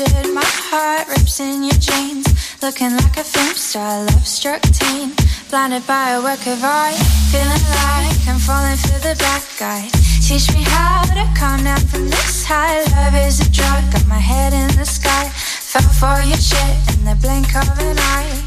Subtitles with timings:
[0.00, 0.40] My
[0.72, 2.24] heart, rips in your jeans.
[2.62, 5.12] Looking like a film star, love struck teen.
[5.50, 6.96] Blinded by a work of art.
[7.28, 9.92] Feeling like I'm falling for the bad guy.
[10.24, 12.80] Teach me how to calm down from this high.
[12.96, 15.28] Love is a drug, got my head in the sky.
[15.28, 18.40] Fell for your shit in the blink of an eye.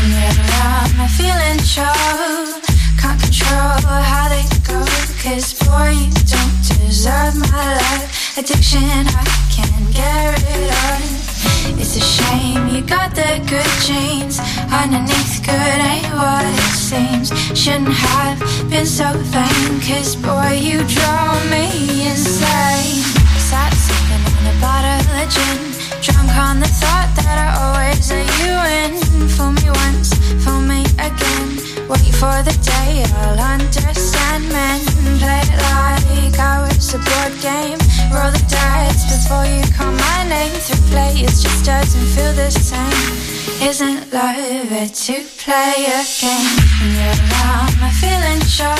[0.00, 2.64] When you're around, feeling choke.
[3.04, 4.80] Can't control how they go.
[5.20, 8.08] Cause boy, you don't deserve my love.
[8.38, 11.78] Addiction, I can't get rid of.
[11.78, 14.40] It's a shame you got the good genes.
[14.72, 17.28] Underneath good ain't what it seems.
[17.52, 18.40] Shouldn't have
[18.70, 19.80] been so vain.
[19.84, 23.04] Cause boy, you draw me insane.
[23.36, 25.60] Sat sipping on a bottle of gin.
[26.00, 29.28] Drunk on the thought that I always let you in.
[29.28, 30.08] Fool me once,
[30.42, 31.73] fool me again.
[31.86, 34.80] Wait for the day I'll understand men.
[35.20, 37.76] Play it like I was a board game.
[38.08, 40.52] Roll the dice before you call my name.
[40.64, 43.68] Through play, it just doesn't feel the same.
[43.68, 46.56] Isn't love it to play a game?
[46.80, 48.72] When you're around, my feelings show.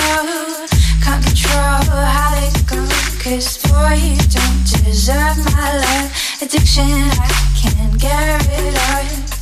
[1.05, 2.81] Can't control how they go.
[3.21, 6.09] Cause boy, you don't deserve my love.
[6.41, 6.89] Addiction,
[7.21, 9.34] I can't get rid of.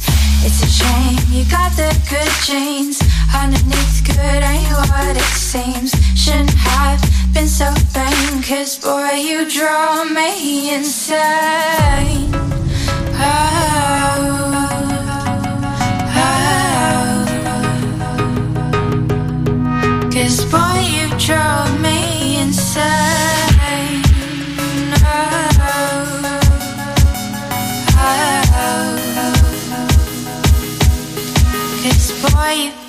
[0.46, 3.02] It's a shame you got the good genes.
[3.34, 5.94] Underneath good ain't what it seems.
[6.20, 7.02] Shouldn't have
[7.34, 8.44] been so vain.
[8.44, 12.30] Cause boy, you drove me insane.
[13.16, 13.54] Oh,
[16.18, 17.26] oh.
[20.12, 23.13] Cause boy, you drove me insane.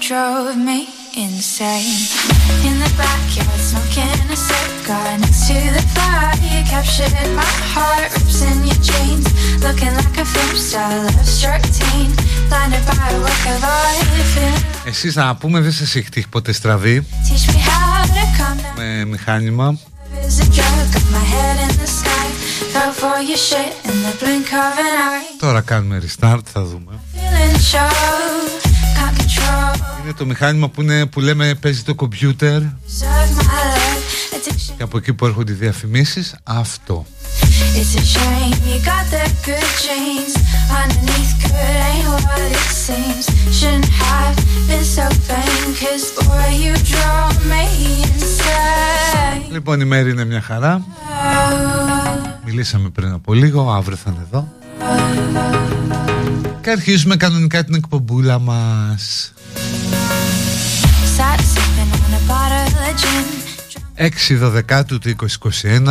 [0.09, 2.05] Drove me insane.
[2.69, 6.37] In the backyard, smoking a cigar next to the fire.
[6.45, 9.27] You captured my heart, rips in your jeans.
[9.65, 12.11] Looking like a film star, love struck teen.
[12.51, 14.05] Blinded by a work of art.
[14.35, 18.57] Feeling Εσείς να πούμε δεν σας έχει τύχει ποτέ στραβή Teach me how to calm
[18.59, 18.77] down.
[18.77, 19.79] με μηχάνημα
[20.27, 22.27] Is a drug, got my head in the sky.
[22.73, 25.39] Fell for your shit in the blink of an eye.
[25.39, 27.01] Τώρα κάνουμε restart θα δούμε
[30.03, 34.75] Είναι το μηχάνημα που, είναι, που λέμε παίζει το κομπιούτερ Serve my love, addiction.
[34.77, 37.07] και από εκεί που έρχονται οι διαφημίσεις αυτό
[37.81, 40.33] It's a shame you got the good genes.
[40.81, 43.25] Underneath good ain't what it seems.
[43.59, 44.37] Shouldn't have
[44.69, 45.67] been so vain.
[45.83, 47.65] Cause boy, you drove me
[48.07, 49.53] insane.
[49.53, 54.49] Λοιπόν η Μέρη είναι μια χαρά Oh, Μιλήσαμε πριν από λίγο, αύριο θα είναι εδώ
[56.65, 59.33] Και αρχίζουμε κανονικά την εκπομπούλα μας
[61.17, 64.35] sat sipping on a bottle of gin.
[64.35, 65.87] 6 Δεκάτου του 2021 Doing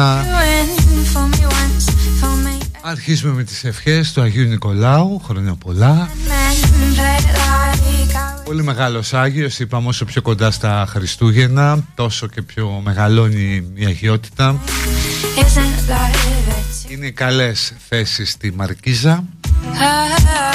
[1.13, 1.89] for me once,
[2.21, 6.99] for me Αρχίζουμε με τις ευχές του Αγίου Νικολάου Χρόνια πολλά again.
[6.99, 8.45] Play it like I was.
[8.45, 14.59] Πολύ μεγάλος Άγιος Είπαμε όσο πιο κοντά στα Χριστούγεννα Τόσο και πιο μεγαλώνει η αγιότητα
[15.35, 19.23] Isn't life it's Είναι οι καλές θέσεις στη Μαρκίζα
[19.73, 20.52] oh,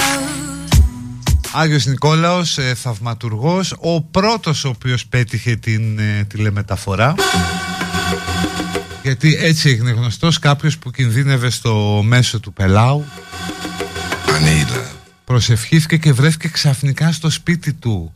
[1.61, 7.15] Άγιος Νικόλαος, ε, θαυματουργός Ο πρώτος ο οποίος πέτυχε την ε, τηλεμεταφορά.
[9.03, 13.05] Γιατί έτσι έγινε γνωστός Κάποιος που κινδύνευε στο μέσο του πελάου.
[15.25, 18.13] Προσευχήθηκε και βρέθηκε ξαφνικά στο σπίτι του.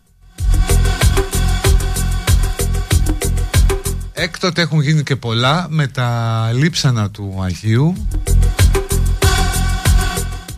[4.12, 8.06] Έκτοτε έχουν γίνει και πολλά με τα λείψανα του Αγίου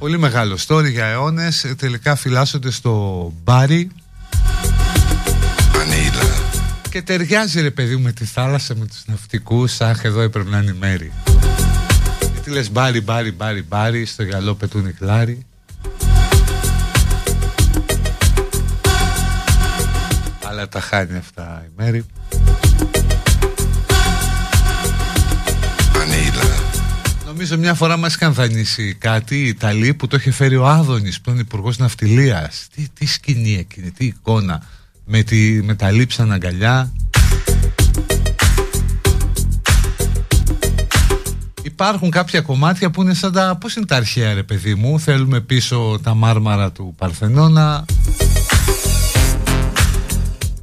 [0.05, 1.65] Πολύ μεγάλο story για αιώνες.
[1.65, 3.91] Ε, Τελικά φυλάσσονται στο Μπάρι.
[6.91, 9.81] Και ταιριάζει ρε παιδί μου με τη θάλασσα με τους ναυτικούς.
[9.81, 11.13] Αχ εδώ έπρεπε να είναι η Μαίρη.
[12.33, 15.47] Γιατί λες Μπάρι Μπάρι Μπάρι Μπάρι Στο γιαλό πετούν οι γλάροι
[20.45, 22.05] Αλλά τα χάνει αυτά η μέρη
[27.45, 31.21] Νομίζω μια φορά μας είχαν δανείσει κάτι οι Ιταλοί που το είχε φέρει ο Άδωνης
[31.21, 32.67] που είναι υπουργός ναυτιλίας.
[32.75, 34.63] Τι, τι σκηνή εκείνη, τι εικόνα
[35.05, 36.93] με, τη, με τα λείψανα αγκαλιά.
[41.63, 43.57] Υπάρχουν κάποια κομμάτια που είναι σαν τα...
[43.61, 47.85] Πώς είναι τα αρχαία ρε παιδί μου Θέλουμε πίσω τα μάρμαρα του Παρθενώνα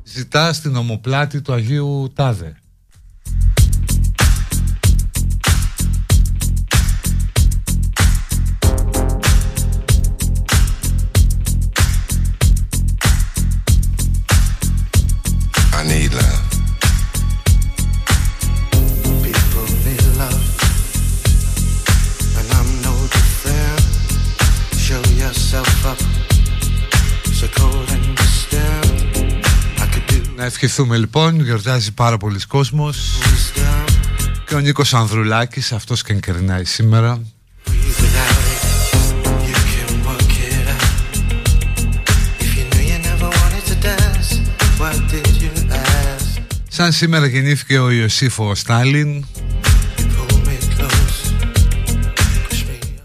[0.04, 2.60] Ζητά στην ομοπλάτη του Αγίου Τάδε
[30.63, 33.19] ευχηθούμε λοιπόν, γιορτάζει πάρα πολλοί κόσμος.
[34.47, 37.21] Και ο Νίκος Ανδρουλάκης, αυτός και εγκαιρνάει σήμερα.
[46.67, 49.25] Σαν σήμερα γεννήθηκε ο Ιωσήφο Στάλιν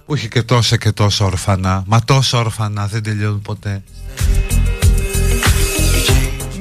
[0.07, 1.85] που είχε και τόσα και τόσα ορφανά.
[1.87, 3.83] Μα τόσα ορφανά δεν τελειώνουν ποτέ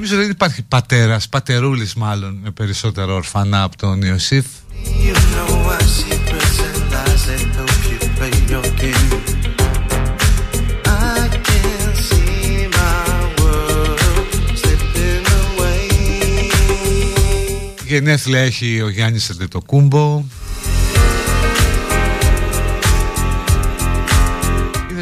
[0.06, 4.46] Νομίζω δεν υπάρχει πατέρας, πατερούλης μάλλον με περισσότερο ορφανά από τον Ιωσήφ.
[17.86, 20.24] Γενέθλια έχει ο Γιάννης Αντετοκούμπο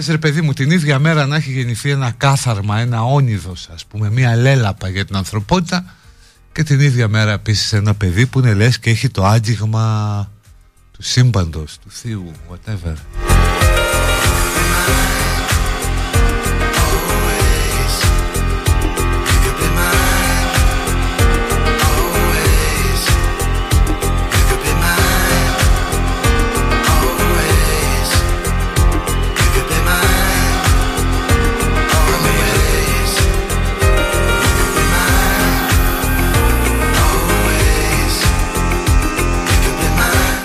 [0.04, 3.84] Είδες ρε παιδί μου την ίδια μέρα να έχει γεννηθεί ένα κάθαρμα, ένα όνειδος ας
[3.84, 5.94] πούμε, μια λέλαπα για την ανθρωπότητα
[6.52, 10.30] και την ίδια μέρα επίσης ένα παιδί που είναι λες και έχει το άγγιγμα
[10.92, 12.94] του σύμπαντος, του θείου, whatever.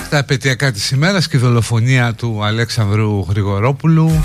[0.09, 4.23] Τα επαιτειακά της ημέρας και η δολοφονία του Αλέξανδρου Γρηγορόπουλου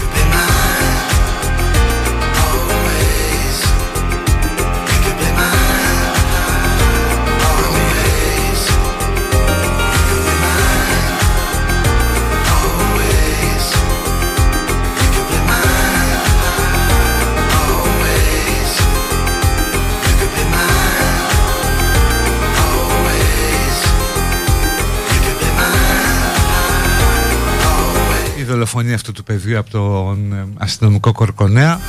[28.75, 31.81] δολοφονία αυτού του παιδιού από τον ε, αστυνομικό Κορκονέα.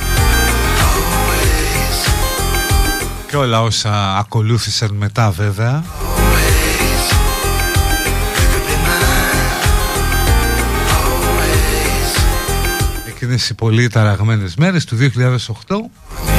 [3.28, 5.84] Και όλα όσα ακολούθησαν μετά βέβαια.
[13.08, 16.35] Εκείνες οι πολύ ταραγμένες μέρες του 2008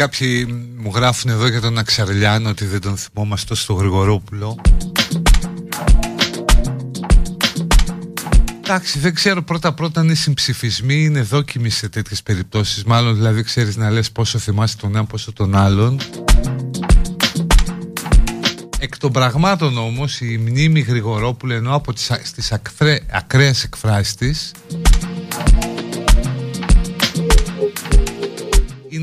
[0.00, 4.60] κάποιοι μου γράφουν εδώ για τον Αξαρλιάνο ότι δεν τον θυμόμαστε στο Γρηγορόπουλο.
[8.62, 12.84] Εντάξει, δεν ξέρω πρώτα πρώτα αν οι συμψηφισμοί είναι δόκιμοι σε τέτοιες περιπτώσεις.
[12.84, 16.00] Μάλλον δηλαδή ξέρεις να λες πόσο θυμάσαι τον ένα πόσο τον άλλον.
[18.78, 22.52] Εκ των πραγμάτων όμως η μνήμη Γρηγορόπουλου ενώ από τις, στις
[23.10, 24.52] ακραίες εκφράσεις της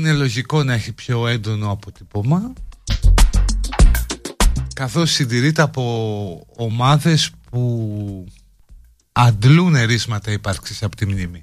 [0.08, 2.52] είναι λογικό να έχει πιο έντονο αποτύπωμα
[4.74, 8.24] καθώς συντηρείται από ομάδες που
[9.12, 11.40] αντλούν ερίσματα ύπαρξης από τη μνήμη.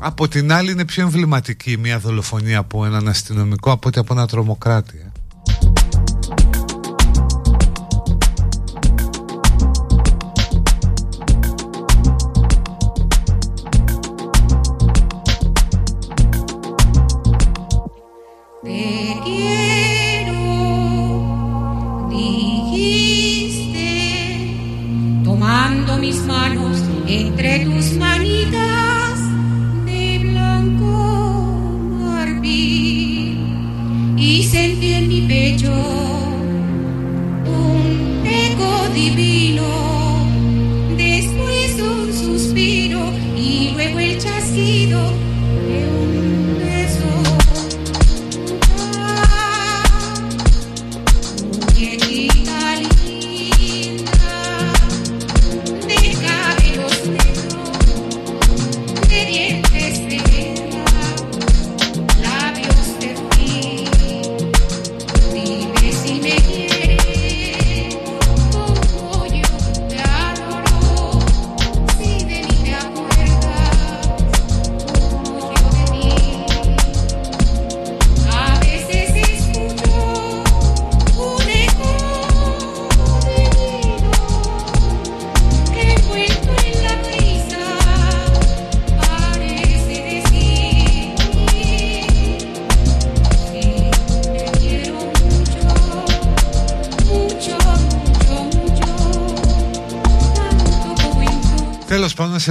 [0.00, 4.26] Από την άλλη είναι πιο εμβληματική μια δολοφονία από έναν αστυνομικό από ότι από ένα
[4.26, 5.07] τρομοκράτη.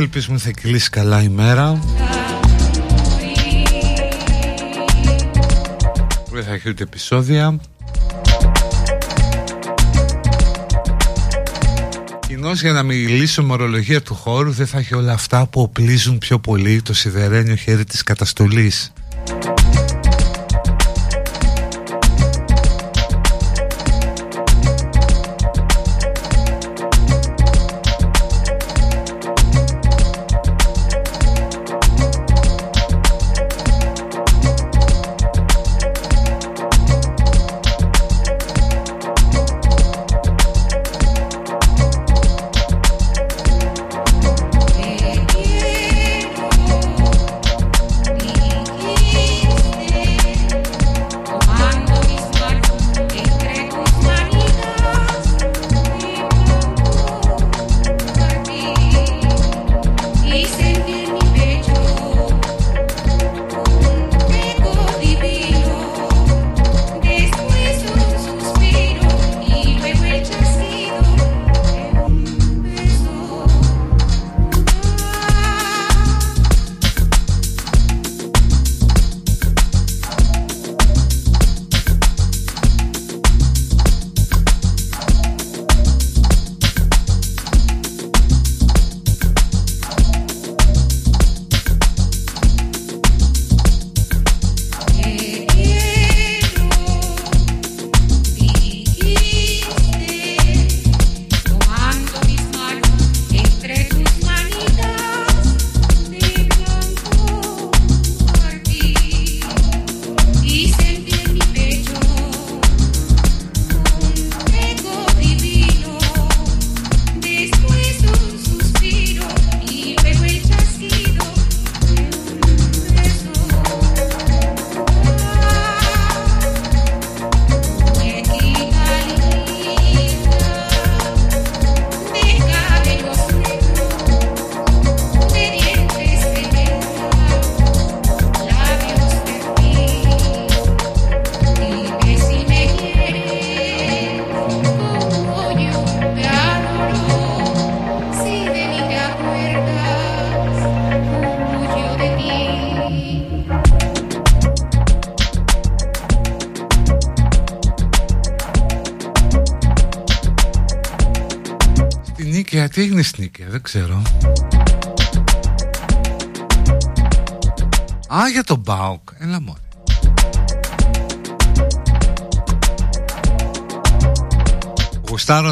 [0.08, 1.80] Ελπίζουμε θα κυλήσει καλά η μέρα.
[6.32, 7.60] Δεν θα έχει ούτε επεισόδια.
[12.28, 16.18] Κοινώς για να μιλήσω με ορολογία του χώρου δεν θα έχει όλα αυτά που οπλίζουν
[16.18, 18.94] πιο πολύ το σιδερένιο χέρι της καταστολής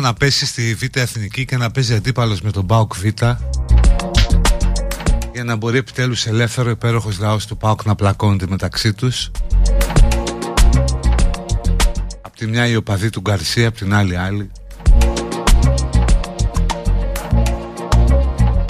[0.06, 3.06] να πέσει στη Β' Εθνική και να παίζει αντίπαλος με τον Μπάουκ Β'
[5.34, 9.32] για να μπορεί επιτέλους ελεύθερο υπέροχος λαός του Πάουκ να πλακώνεται μεταξύ τους
[12.22, 14.52] Απ' τη μια η οπαδή του Γκαρσία, απ' την άλλη άλλη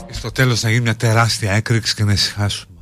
[0.10, 2.75] στο τέλος να γίνει μια τεράστια έκρηξη και να ησυχάσουμε.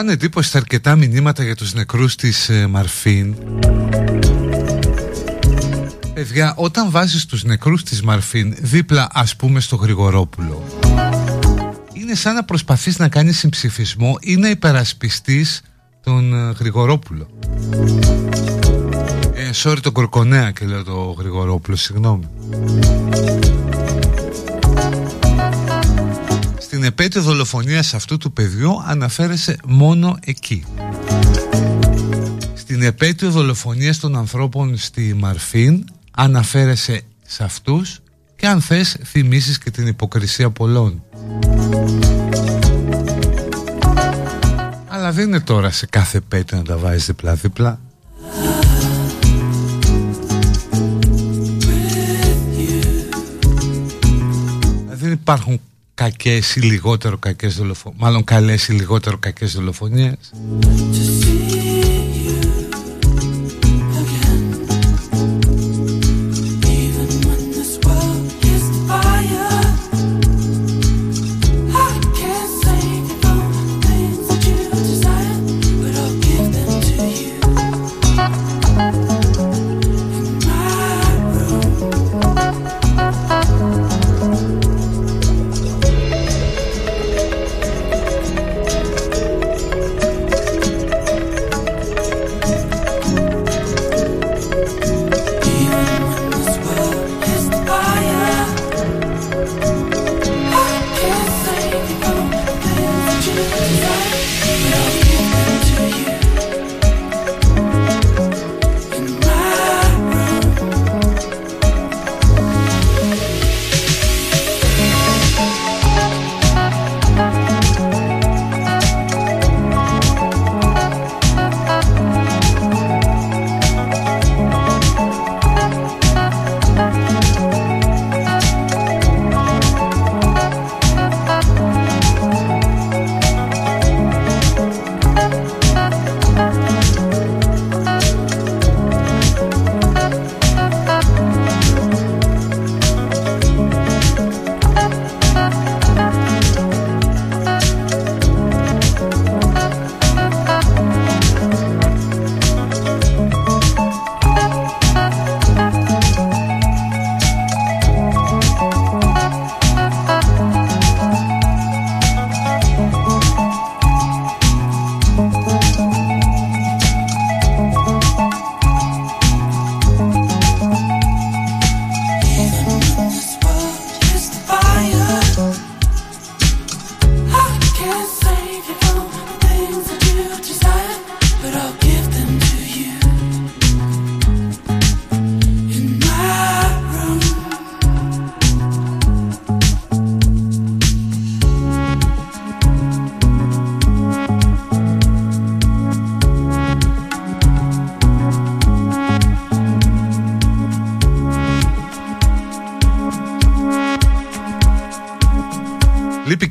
[0.00, 3.34] Κάνουν εντύπωση αρκετά μηνύματα για τους νεκρούς της ε, Μαρφίν.
[6.14, 10.64] Παιδιά, όταν βάζεις τους νεκρούς της Μαρφίν δίπλα ας πούμε στο Γρηγορόπουλο
[11.92, 15.62] είναι σαν να προσπαθείς να κάνεις συμψηφισμό ή να υπερασπιστείς
[16.02, 17.28] τον ε, Γρηγορόπουλο.
[19.34, 22.28] Ε, sorry τον Κορκονέα και λέω το Γρηγορόπουλο, συγγνώμη
[26.90, 30.64] επέτειο δολοφονίας αυτού του παιδιού αναφέρεσαι μόνο εκεί.
[32.54, 38.00] Στην επέτειο δολοφονίας των ανθρώπων στη Μαρφίν αναφέρεσαι σε αυτούς
[38.36, 41.02] και αν θες θυμίσεις και την υποκρισία πολλών.
[44.88, 47.80] Αλλά δεν είναι τώρα σε κάθε πέτειο να τα βάζεις διπλά-διπλά.
[54.92, 55.60] Δεν υπάρχουν
[56.00, 60.32] κακές ή λιγότερο κακές δολοφονίες Μάλλον καλές ή λιγότερο κακές δολοφονίες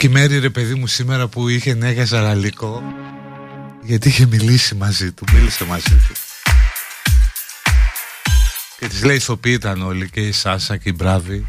[0.08, 2.84] Μέρη ρε παιδί μου σήμερα που είχε νέγα ζαραλίκο
[3.84, 6.14] γιατί είχε μιλήσει μαζί του, μίλησε μαζί του.
[8.80, 11.48] Και της λέει ηθοποιοί ήταν όλοι και η Σάσα και η Μπράβη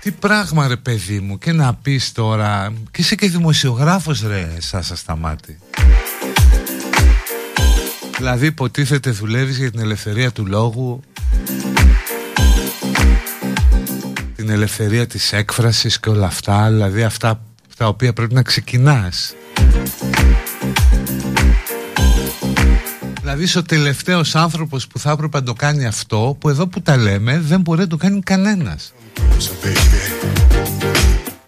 [0.00, 4.96] Τι πράγμα ρε παιδί μου και να πεις τώρα και είσαι και δημοσιογράφος ρε Σάσα
[4.96, 5.58] Σταμάτη
[8.16, 11.00] Δηλαδή υποτίθεται δουλεύεις για την ελευθερία του λόγου
[14.50, 17.40] την ελευθερία της έκφρασης και όλα αυτά δηλαδή αυτά
[17.76, 19.34] τα οποία πρέπει να ξεκινάς.
[23.20, 26.82] Δηλαδή είσαι ο τελευταίος άνθρωπος που θα έπρεπε να το κάνει αυτό που εδώ που
[26.82, 28.92] τα λέμε δεν μπορεί να το κάνει κανένας.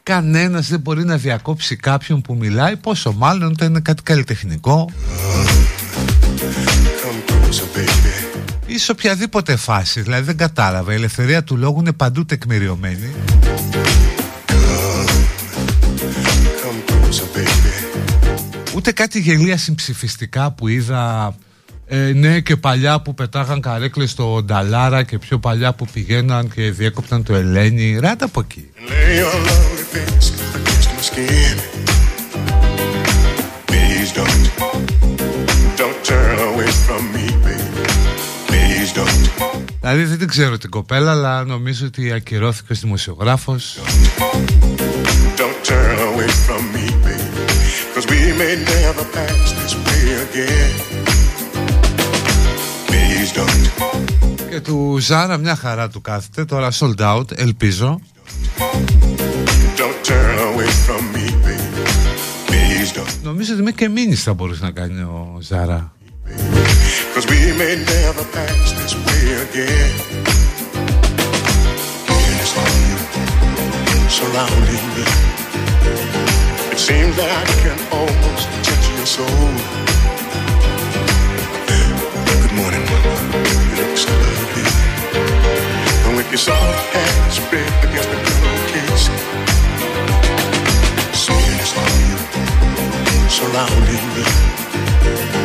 [0.03, 4.89] Κανένας δεν μπορεί να διακόψει κάποιον που μιλάει πόσο μάλλον όταν είναι κάτι καλλιτεχνικό
[8.73, 10.01] ή σε οποιαδήποτε φάση.
[10.01, 10.93] Δηλαδή δεν κατάλαβα.
[10.93, 13.13] Η ελευθερία του λόγου είναι παντού τεκμηριωμένη.
[18.75, 21.35] Ούτε κάτι γελία συμψηφιστικά που είδα
[21.87, 26.71] ε, ναι και παλιά που πετάγαν καρέκλες στο Νταλάρα και πιο παλιά που πηγαίναν και
[26.71, 28.71] διέκοπταν το Ελένη Ράτα από εκεί
[39.83, 43.79] Δηλαδή δεν την ξέρω την κοπέλα, αλλά νομίζω ότι ακυρώθηκε ως δημοσιογράφος.
[54.51, 58.01] Και του Ζάρα μια χαρά του κάθεται, τώρα sold out, ελπίζω.
[63.23, 65.93] Νομίζω ότι με και μήνυς θα μπορούσε να κάνει ο Ζάρα.
[67.15, 69.93] Cause we may never pass this way again.
[72.09, 72.99] And it's you
[74.09, 75.05] surrounding me.
[76.73, 79.49] It seems that I can almost touch your soul.
[82.43, 84.67] Good morning, you look so lovely.
[86.07, 89.07] And with your soft hands spread against the pillowcase
[91.13, 92.19] Sweetness on you
[93.29, 95.42] surrounding me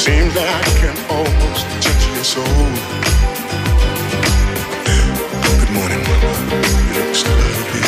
[0.00, 2.64] seems that I can almost touch your soul.
[5.60, 7.84] Good morning, you look so lovely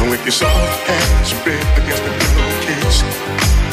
[0.00, 3.65] And with your soft hands spread against the pillowcase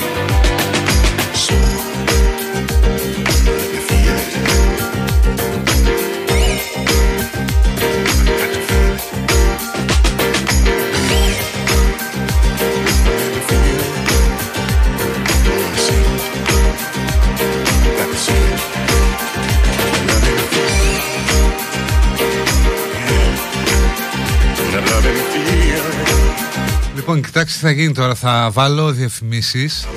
[27.05, 28.15] Λοιπόν, κοιτάξτε τι θα γίνει τώρα.
[28.15, 29.87] Θα βάλω διαφημίσεις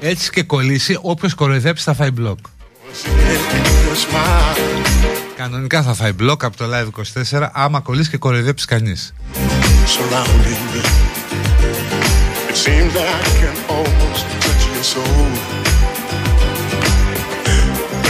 [0.00, 0.98] Έτσι και κολλήσει.
[1.00, 2.38] Όποιος κοροϊδέψει θα φάει μπλοκ.
[5.36, 6.88] Κανονικά θα φάει μπλοκ από το Live
[7.32, 9.14] 24 άμα κολλήσει και κοροϊδέψει κανείς.
[9.96, 10.82] surrounding me.
[12.50, 15.26] It seems that I can almost touch your soul.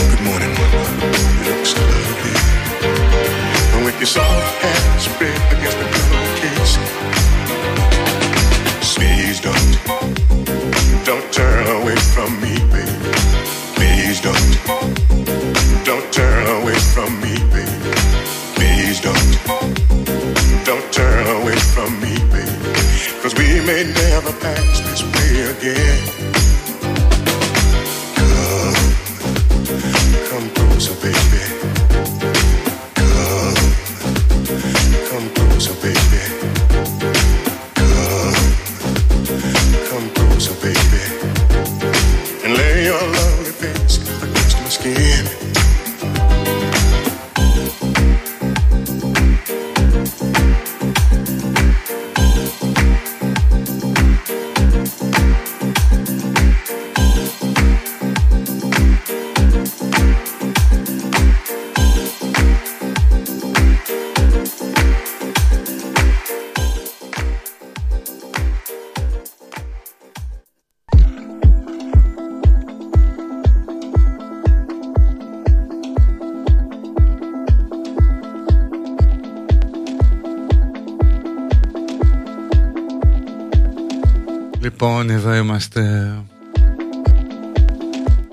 [0.09, 0.81] Good morning, mama.
[1.23, 2.35] You look so lovely.
[3.73, 5.90] And with your soft hands spread against the
[25.57, 26.07] again.
[28.15, 28.75] Come,
[30.29, 31.60] come closer, baby.
[84.61, 85.81] Λοιπόν, εδώ είμαστε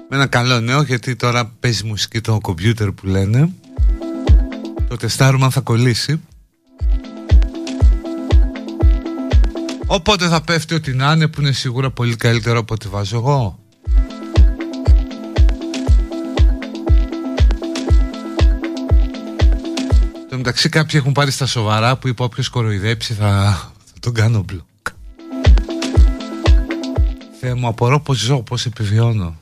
[0.09, 3.51] με ένα καλό νέο γιατί τώρα παίζει μουσική το κομπιούτερ που λένε.
[4.89, 6.21] Το τεστάρουμε αν θα κολλήσει.
[9.87, 13.59] Οπότε θα πέφτει ό,τι να είναι που είναι σίγουρα πολύ καλύτερο από ό,τι βάζω εγώ.
[20.29, 23.27] Το μεταξύ κάποιοι έχουν πάρει στα σοβαρά που είπα όποιος κοροϊδέψει θα,
[23.85, 24.78] θα τον κάνω μπλοκ.
[27.41, 29.37] Θεέ μου απορώ πως ζω, πως επιβιώνω.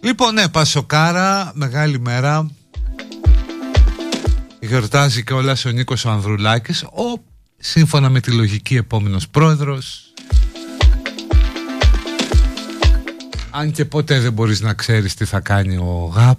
[0.00, 2.50] Λοιπόν, ναι, Πασοκάρα, μεγάλη μέρα.
[4.60, 7.22] Γιορτάζει και όλα ο Νίκος ο Ανδρουλάκης, ο
[7.58, 10.12] σύμφωνα με τη λογική επόμενος πρόεδρος.
[13.50, 16.38] Αν και ποτέ δεν μπορείς να ξέρεις τι θα κάνει ο ΓΑΠ.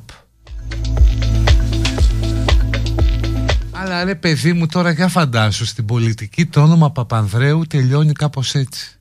[3.82, 8.98] Αλλά ρε παιδί μου τώρα για φαντάσου στην πολιτική το όνομα Παπανδρέου τελειώνει κάπως έτσι.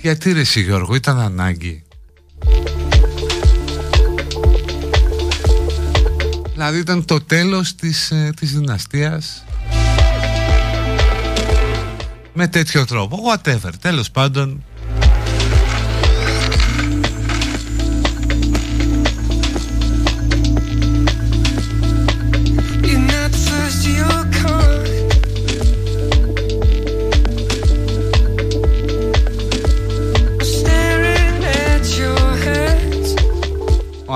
[0.00, 1.82] Γιατί ρε εσύ Γιώργο ήταν ανάγκη.
[6.52, 9.44] Δηλαδή ήταν το τέλος της, ε, της δυναστείας
[12.32, 13.18] με τέτοιο τρόπο.
[13.32, 13.70] Whatever.
[13.80, 14.64] Τέλος πάντων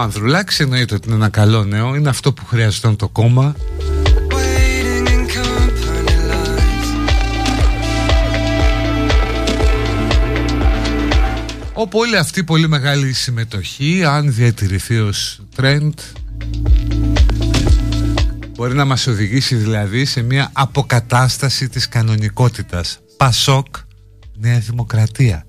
[0.06, 3.56] Ανδρουλάκης εννοείται ότι είναι ένα καλό νέο είναι αυτό που χρειαζόταν το κόμμα.
[11.72, 15.92] Όπου όλη αυτή η πολύ μεγάλη συμμετοχή αν διατηρηθεί ως trend
[18.52, 22.98] μπορεί να μας οδηγήσει δηλαδή σε μια αποκατάσταση της κανονικότητας.
[23.16, 23.66] Πασόκ
[24.38, 25.45] Νέα Δημοκρατία.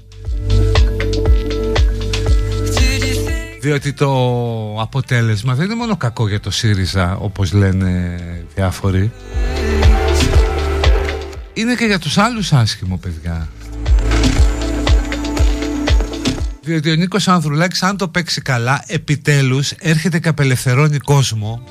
[3.67, 4.11] Διότι το
[4.81, 8.19] αποτέλεσμα δεν είναι μόνο κακό για το ΣΥΡΙΖΑ όπως λένε
[8.55, 9.11] διάφοροι.
[11.53, 13.47] Είναι και για τους άλλους άσχημο παιδιά.
[16.61, 21.63] Διότι ο Νίκος Ανδρουλάκης αν το παίξει καλά επιτέλους έρχεται και απελευθερώνει κόσμο.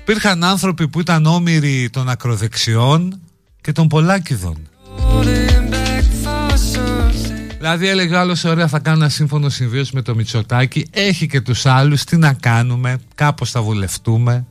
[0.00, 3.20] Υπήρχαν άνθρωποι που ήταν όμοιροι των ακροδεξιών
[3.60, 4.68] και των Πολάκηδων
[7.58, 11.66] Δηλαδή έλεγε άλλος ωραία θα κάνω ένα σύμφωνο συμβίωση με το Μητσοτάκι Έχει και τους
[11.66, 12.04] άλλους.
[12.04, 14.46] Τι να κάνουμε; Κάπως θα βουλευτούμε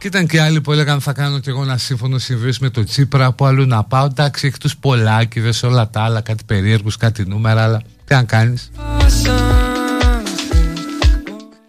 [0.00, 2.84] και ήταν και άλλοι που έλεγαν θα κάνω και εγώ ένα σύμφωνο συμβίωση με το
[2.84, 7.24] Τσίπρα από αλλού να πάω Εντάξει έχει τους Πολάκηδες όλα τα άλλα Κάτι περίεργους, κάτι
[7.24, 8.70] νούμερα Αλλά τι να κάνεις.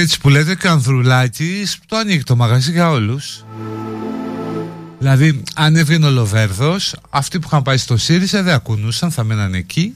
[0.01, 3.45] έτσι που λέτε και ο Ανδρουλάκης το ανοίγει το μαγαζί για όλους.
[4.99, 9.55] Δηλαδή αν έβγαινε ο Λοβέρδος Αυτοί που είχαν πάει στο ΣΥΡΙΖΑ δεν ακουνούσαν Θα μέναν
[9.55, 9.95] εκεί.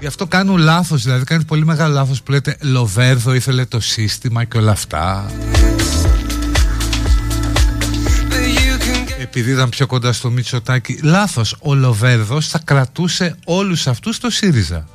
[0.00, 4.44] Γι' αυτό κάνουν λάθος Δηλαδή κάνει πολύ μεγάλο λάθος που λέτε Λοβέρδο ήθελε το σύστημα
[4.44, 5.30] και όλα αυτά
[9.34, 14.86] επειδή ήταν πιο κοντά στο Μητσοτάκι Λάθος, ο Λοβέρδος θα κρατούσε όλους αυτούς στο ΣΥΡΙΖΑ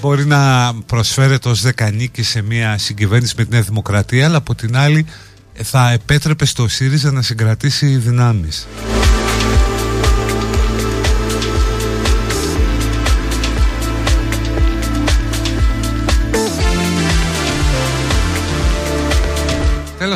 [0.00, 4.76] Μπορεί να προσφέρεται ως δεκανίκη σε μια συγκυβέρνηση με την Νέα Δημοκρατία αλλά από την
[4.76, 5.06] άλλη
[5.62, 8.66] θα επέτρεπε στο ΣΥΡΙΖΑ να συγκρατήσει δυνάμεις.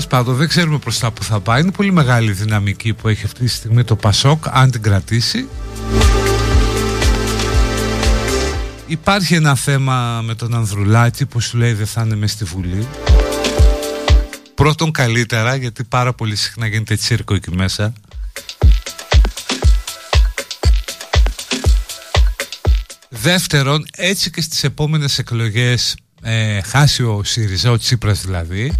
[0.00, 1.60] Τέλος πάντων, δεν ξέρουμε προς τα που θα πάει.
[1.60, 5.48] Είναι πολύ μεγάλη δυναμική που έχει αυτή τη στιγμή το Πασόκ, αν την κρατήσει.
[8.86, 12.86] Υπάρχει ένα θέμα με τον Ανδρουλάκη που σου λέει δεν θα είναι μες στη Βουλή.
[14.54, 17.92] Πρώτον καλύτερα γιατί πάρα πολύ συχνά γίνεται τσίρκο εκεί μέσα.
[23.08, 28.72] Δεύτερον, έτσι και στις επόμενες εκλογές ε, χάσει ο ΣΥΡΙΖΑ, ο Τσίπρας δηλαδή,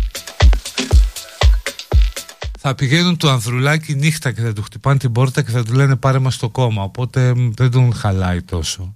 [2.62, 5.96] θα πηγαίνουν του Ανδρουλάκη νύχτα και θα του χτυπάνε την πόρτα και θα του λένε
[5.96, 6.83] πάρε μας στο κόμμα.
[6.83, 8.94] Οπότε δεν τον χαλάει τόσο.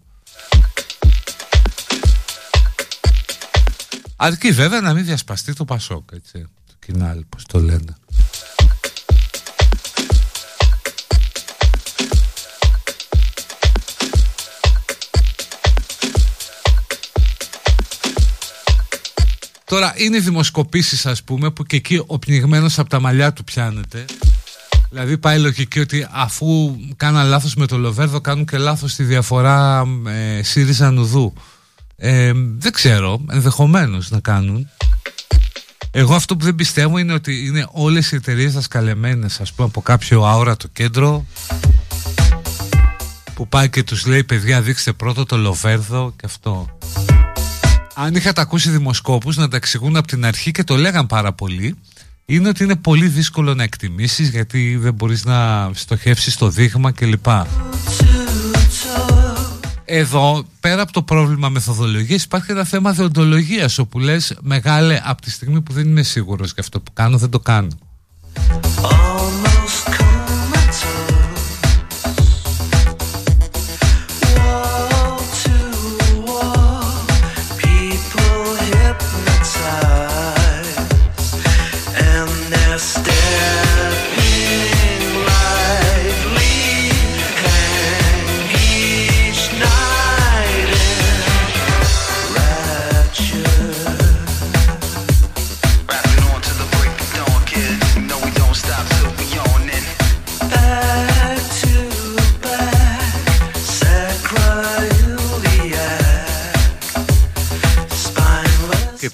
[4.16, 7.96] Αρκεί βέβαια να μην διασπαστεί το Πασόκ έτσι, το κοινάλι πως το λένε
[19.74, 23.44] Τώρα είναι οι δημοσκοπήσεις ας πούμε που και εκεί ο πνιγμένος από τα μαλλιά του
[23.44, 24.04] πιάνεται.
[24.90, 29.84] Δηλαδή πάει λογική ότι αφού κάναν λάθος με το Λοβέρδο κάνουν και λάθος στη διαφορά
[30.06, 31.32] ε, ΣΥΡΙΖΑ Νουδού.
[31.96, 34.68] Ε, Δεν ξέρω, ενδεχομένως να κάνουν.
[35.90, 39.80] Εγώ αυτό που δεν πιστεύω είναι ότι είναι όλες οι εταιρείες δασκαλεμένες ας πούμε από
[39.80, 41.26] κάποιο αόρατο κέντρο
[43.34, 46.78] που πάει και τους λέει παιδιά δείξτε πρώτο το Λοβέρδο και αυτό
[47.94, 51.76] αν είχατε ακούσει δημοσκόπους να τα εξηγούν από την αρχή και το λέγαν πάρα πολύ
[52.26, 57.26] είναι ότι είναι πολύ δύσκολο να εκτιμήσεις γιατί δεν μπορείς να στοχεύσεις το δείγμα κλπ.
[59.84, 65.30] Εδώ πέρα από το πρόβλημα μεθοδολογίας υπάρχει ένα θέμα δεοντολογίας όπου λες μεγάλε από τη
[65.30, 67.78] στιγμή που δεν είμαι σίγουρος για αυτό που κάνω δεν το κάνω.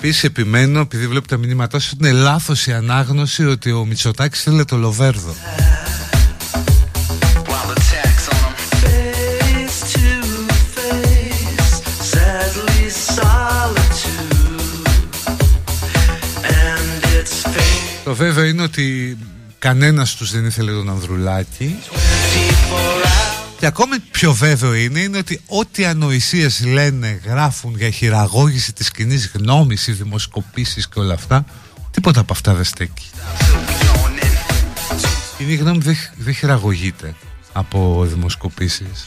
[0.02, 4.42] Επίσης επιμένω, επειδή βλέπω τα μηνύματά σου, ότι είναι λάθος η ανάγνωση ότι ο Μητσοτάκης
[4.42, 5.34] θέλει το Λοβέρδο.
[18.04, 19.18] Το βέβαιο είναι ότι
[19.58, 21.76] κανένας τους δεν ήθελε τον Ανδρουλάκη
[23.60, 29.22] και ακόμη πιο βέβαιο είναι, είναι ότι ό,τι ανοησίες λένε, γράφουν για χειραγώγηση της κοινή
[29.34, 31.44] γνώμης, οι δημοσκοπήσεις και όλα αυτά,
[31.90, 33.06] τίποτα από αυτά δεν στέκει.
[35.38, 37.14] Η κοινή γνώμη δεν, δεν χειραγωγείται
[37.52, 39.06] από δημοσκοπήσεις.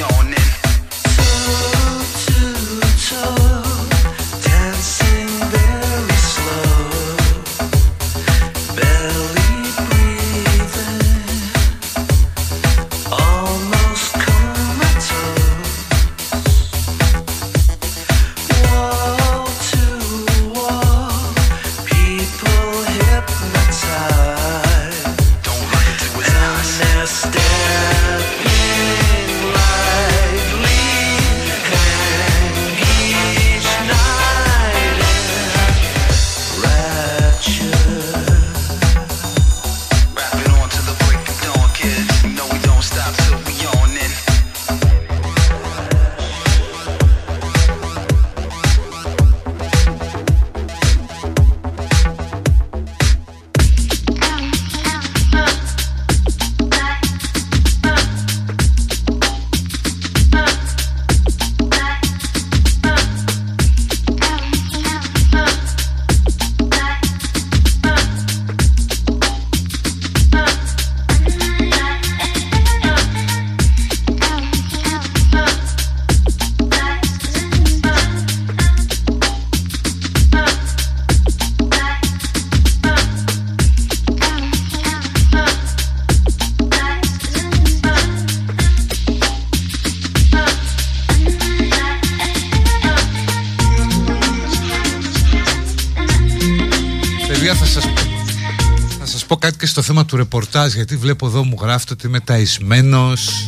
[99.93, 103.47] θέμα του ρεπορτάζ γιατί βλέπω εδώ μου γράφει ότι είμαι ταϊσμένος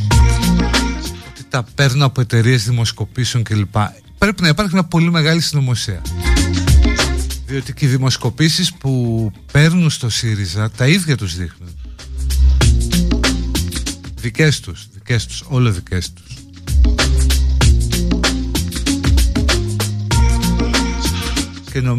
[1.30, 3.76] ότι τα παίρνω από εταιρείες δημοσκοπήσεων κλπ.
[4.18, 6.02] Πρέπει να υπάρχει μια πολύ μεγάλη συνωμοσία.
[7.46, 11.70] Διότι και οι δημοσκοπήσεις που παίρνουν στο ΣΥΡΙΖΑ τα ίδια τους δείχνουν.
[14.16, 16.23] Δικές τους, δικές τους, όλο δικές τους.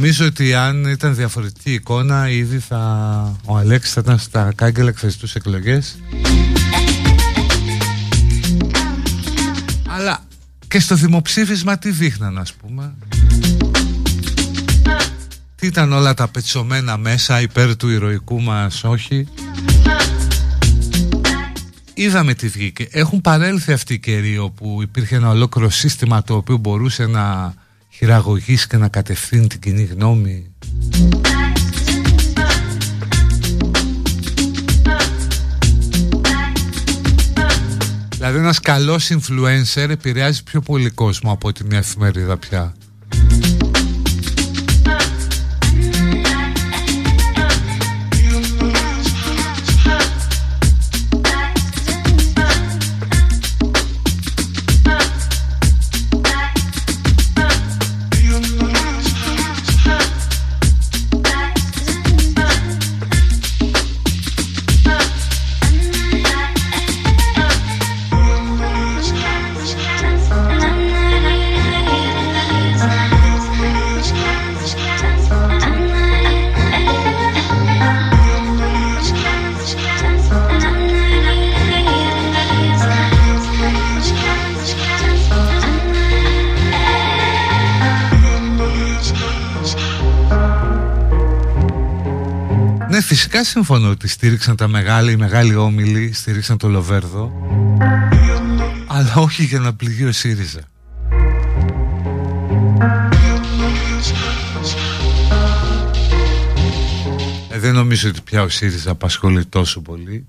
[0.04, 2.78] Νομίζω ότι αν ήταν διαφορετική εικόνα ήδη θα...
[3.44, 5.98] ο Αλέξης θα ήταν στα κάγκελα εκθεστούς εκλογές.
[9.88, 10.24] Αλλά
[10.68, 12.94] και στο δημοψήφισμα τι δείχναν ας πούμε;
[15.54, 19.28] Τι ήταν όλα τα πετσωμένα μέσα υπέρ του ηρωικού μας όχι;
[21.94, 22.88] Είδαμε τι βγήκε.
[22.90, 27.54] Έχουν παρέλθει αυτοί οι καιροί όπου υπήρχε ένα ολόκληρο σύστημα το οποίο μπορούσε να
[27.96, 30.50] χειραγωγήσει και να κατευθύνει την κοινή γνώμη.
[38.10, 42.74] Δηλαδή ένας καλός influencer επηρεάζει πιο πολύ κόσμο από ότι μια εφημερίδα πια
[93.36, 97.32] Φυσικά συμφωνώ ότι στήριξαν τα μεγάλα, οι μεγάλοι όμιλοι, στήριξαν το Λοβέρδο
[98.86, 100.60] αλλά όχι για να πληγεί ο ΣΥΡΙΖΑ.
[107.50, 110.26] Ε, δεν νομίζω ότι πια ο ΣΥΡΙΖΑ απασχολεί τόσο πολύ.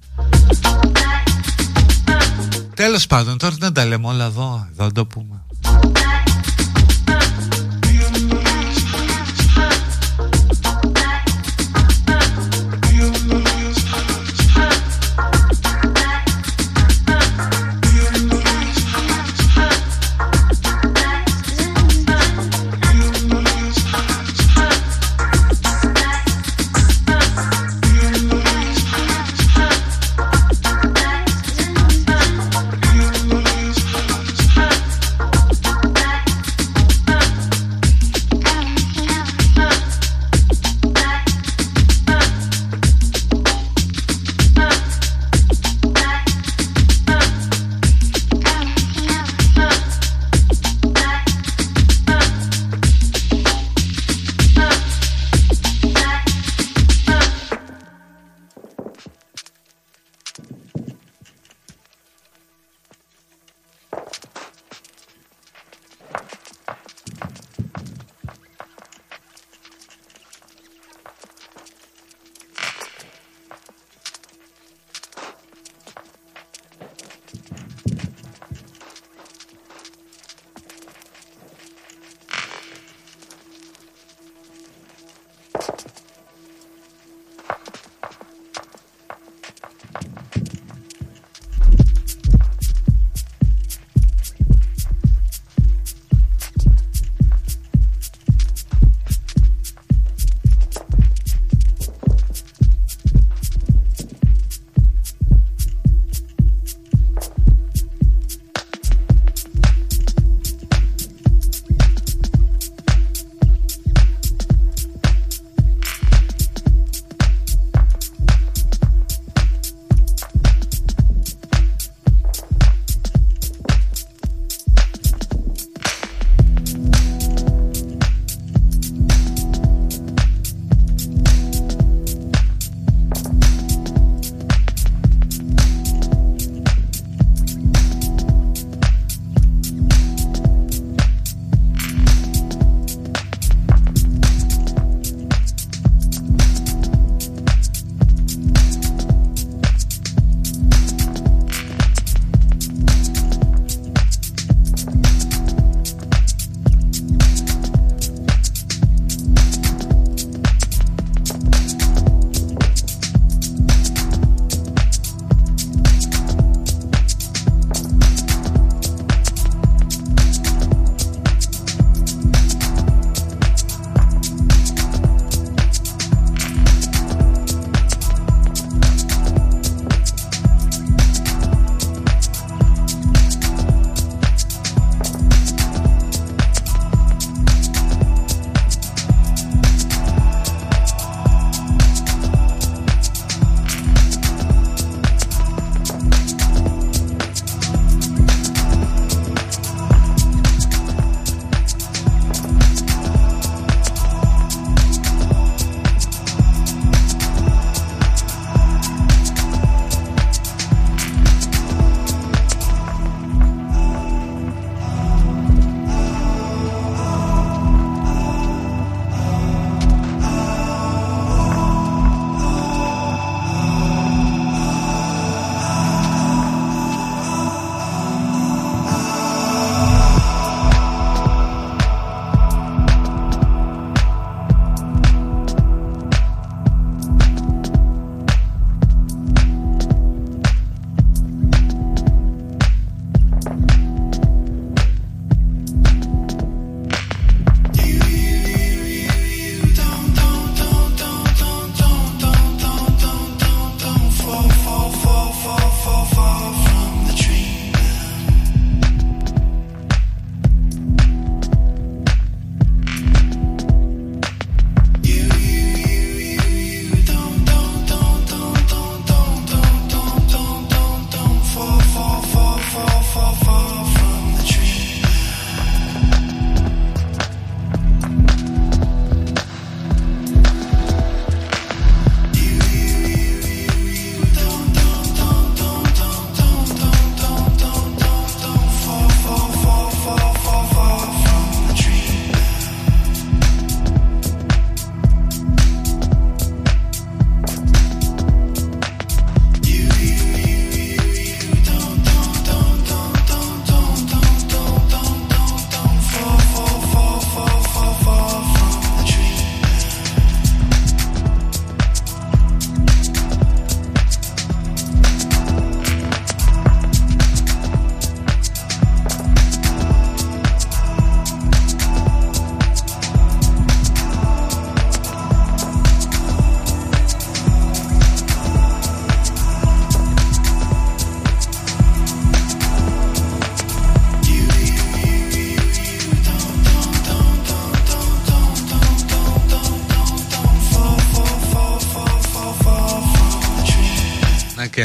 [2.74, 5.45] Τέλος πάντων, τώρα δεν τα λέμε όλα εδώ, εδώ το πούμε.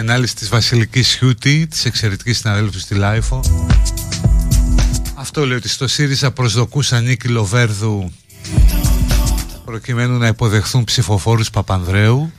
[0.00, 3.40] Ανάλυση της Βασιλικής Σιούτη, της εξαιρετικής συναδέλφου στη LiFO.
[5.14, 8.12] Αυτό λέει ότι στο ΣΥΡΙΖΑ προσδοκούσαν νίκη Λοβέρδου
[9.64, 12.32] προκειμένου να υποδεχθούν ψηφοφόρους Παπανδρέου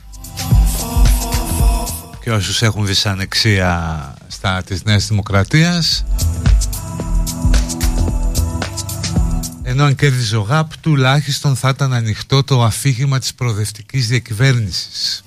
[2.20, 6.04] και όσους έχουν δυσανεξία στα της Νέας Δημοκρατίας
[9.62, 15.22] ενώ αν κέρδιζε ο ΓΑΠ τουλάχιστον θα ήταν ανοιχτό το αφήγημα της προοδευτικής διακυβέρνησης.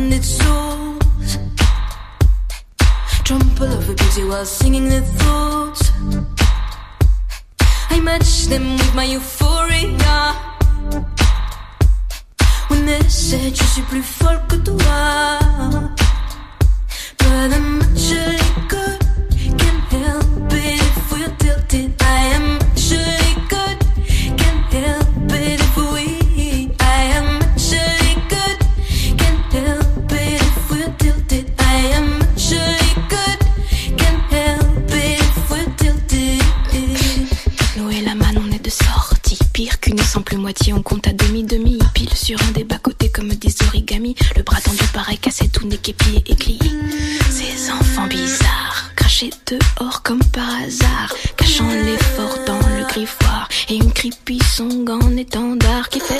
[0.00, 1.38] mended souls.
[3.24, 5.92] Trample over beauty while singing their thoughts.
[7.90, 10.34] I match them with my euphoria.
[12.68, 15.38] When they said je suis plus folle que toi.
[17.18, 18.39] But I'm actually
[47.30, 51.14] Ces enfants bizarres, crachés dehors comme par hasard.
[51.36, 53.48] Cachant l'effort dans le griffoir.
[53.68, 56.18] Et une creepy song en étendard qui fait.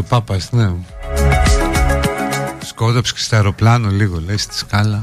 [0.00, 0.72] Ο Πάπας, ναι.
[2.64, 5.02] Σκόδαψε και στο αεροπλάνο λίγο, λέει, στη σκάλα.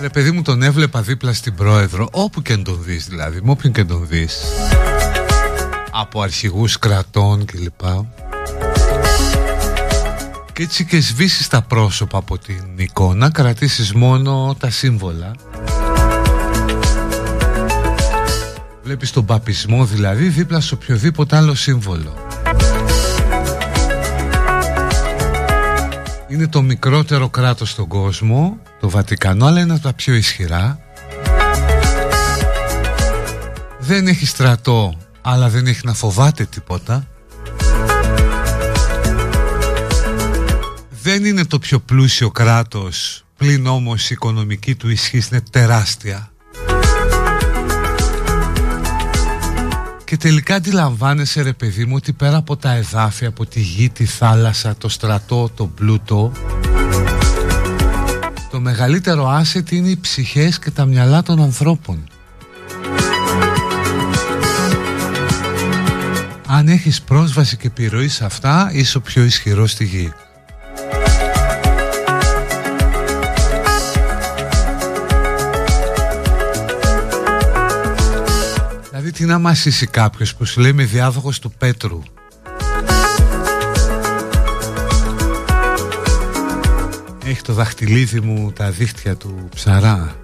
[0.00, 3.72] Ρε παιδί μου τον έβλεπα δίπλα στην πρόεδρο Όπου και τον δεις δηλαδή Με όποιον
[3.72, 4.42] και τον δεις
[5.90, 7.80] Από αρχηγούς κρατών κλπ
[10.52, 15.30] Και έτσι και σβήσεις τα πρόσωπα από την εικόνα Κρατήσεις μόνο τα σύμβολα
[18.94, 22.14] Βλέπεις τον παπισμό δηλαδή Δίπλα σε οποιοδήποτε άλλο σύμβολο
[26.28, 30.78] Είναι το μικρότερο κράτος στον κόσμο, το Βατικανό, αλλά είναι από τα πιο ισχυρά.
[33.78, 37.06] Δεν έχει στρατό, αλλά δεν έχει να φοβάται τίποτα.
[41.02, 46.33] Δεν είναι το πιο πλούσιο κράτος, πλην όμως η οικονομική του ισχύ είναι τεράστια.
[50.24, 54.76] Τελικά αντιλαμβάνεσαι ρε παιδί μου ότι πέρα από τα εδάφια, από τη γη, τη θάλασσα,
[54.76, 56.32] το στρατό, το πλούτο
[58.50, 62.04] Το μεγαλύτερο άσετ είναι οι ψυχές και τα μυαλά των ανθρώπων.
[66.46, 70.12] Αν έχεις πρόσβαση και επιρροή σε αυτά είσαι ο πιο ισχυρός στη γη
[79.14, 82.02] τι να μας είσαι κάποιος που σου λέει με διάδοχος του Πέτρου
[87.26, 90.16] Έχει το δαχτυλίδι μου τα δίχτυα του ψαρά.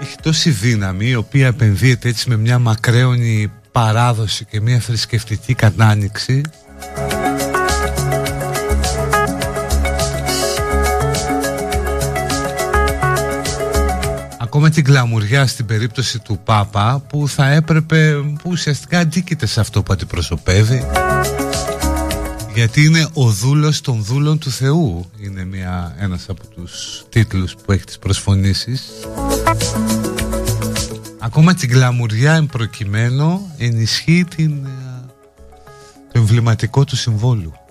[0.00, 6.42] Έχει τόση δύναμη η οποία επενδύεται έτσι με μια μακραίωνη παράδοση και μια θρησκευτική κατάνοιξη
[14.54, 19.82] ακόμα την κλαμουριά στην περίπτωση του Πάπα που θα έπρεπε, που ουσιαστικά αντίκειται σε αυτό
[19.82, 20.86] που αντιπροσωπεύει.
[22.54, 25.10] Γιατί είναι ο δούλος των δούλων του Θεού.
[25.20, 28.82] Είναι μια, ένας από τους τίτλους που έχει τις προσφωνήσεις.
[31.18, 35.04] Ακόμα την κλαμουριά εμπροκειμένο ενισχύει την, ε,
[36.12, 37.63] το εμβληματικό του συμβόλου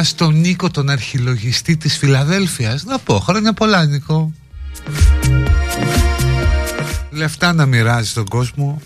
[0.00, 4.32] χρόνια πολλά στον Νίκο τον αρχιλογιστή της Φιλαδέλφειας Να πω χρόνια πολλά Νίκο.
[7.10, 8.80] Λεφτά να μοιράζεις στον κόσμο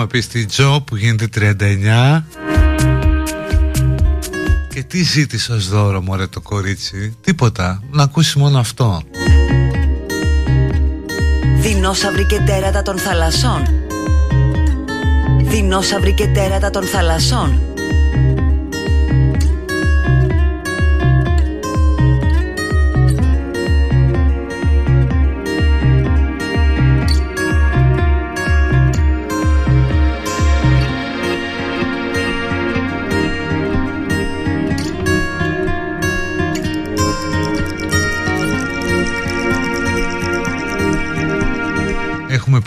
[0.00, 2.22] Έχουμε πει στη Τζο που γίνεται 39
[4.68, 9.02] Και τι ζήτησε ως δώρο μωρέ το κορίτσι; Τίποτα, να ακούσει μόνο αυτό.
[11.60, 13.62] Δεινόσαυροι και τέρατα των θαλασσών.
[15.42, 17.67] Δεινόσαυροι και τέρατα των θαλασσών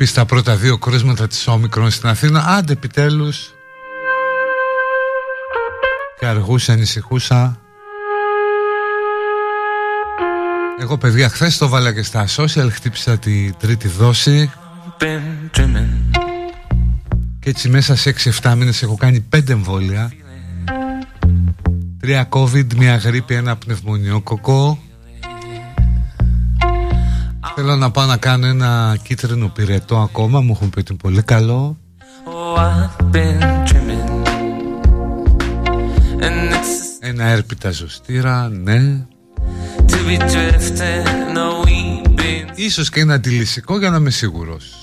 [0.01, 3.53] Έχουμε πει στα πρώτα δύο κρούσματα της Όμικρον στην Αθήνα Άντε επιτέλους.
[6.19, 7.59] Και αργούσα, ανησυχούσα.
[10.79, 14.51] Εγώ παιδιά χθες το βάλα και στα social Χτύπησα τη τρίτη δόση.
[14.99, 16.19] Been dreaming.
[17.39, 20.13] Και έτσι μέσα σε 6-7 μήνες έχω κάνει 5 εμβόλια.
[21.99, 24.80] Τρία COVID, μια γρήπη, ένα πνευμονιόκοκο
[27.63, 31.21] Θέλω να πάω να κάνω ένα κίτρινο πυρετό ακόμα Μου έχουν πει ότι είναι πολύ
[31.21, 31.77] καλό
[32.25, 34.27] Oh, I've been dreaming.
[36.19, 39.05] And it's Ένα έρπιτα ζωστήρα, ναι
[39.87, 41.05] to be drifting.
[41.35, 44.81] No, we've been Ίσως και ένα αντιλησικό για να είμαι σίγουρος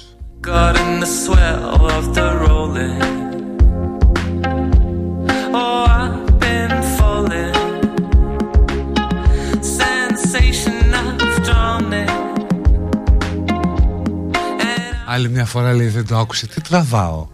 [15.18, 17.26] Άλλη μια φορά λέει δεν το άκουσε Τι τραβάω.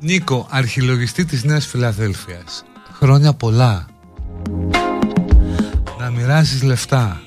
[0.00, 3.86] Νίκο, αρχιλογιστή της Νέας Φιλαδέλφειας Χρόνια πολλά.
[5.98, 7.20] Να μοιράζεις λεφτά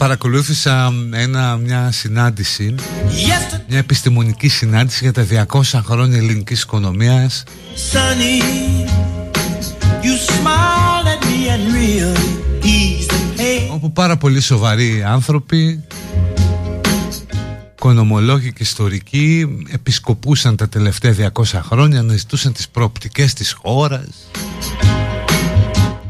[0.00, 5.26] παρακολούθησα ένα, μια συνάντηση Yesterday, Μια επιστημονική συνάντηση για τα
[5.62, 7.42] 200 χρόνια ελληνικής οικονομίας.
[7.92, 8.42] Sunny,
[10.02, 12.30] you smiled at me and really
[12.62, 13.70] eased the pain.
[13.74, 15.84] Όπου πάρα πολύ σοβαροί άνθρωποι
[17.72, 24.30] Οικονομολόγοι και ιστορικοί επισκοπούσαν τα τελευταία 200 χρόνια να ζητούσαν τις προοπτικές της χώρας.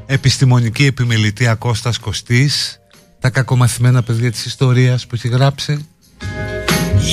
[0.07, 2.80] Επιστημονική επιμελητία Κώστας Κωστής
[3.21, 5.87] Τα κακομαθημένα παιδιά της ιστορίας που έχει γράψει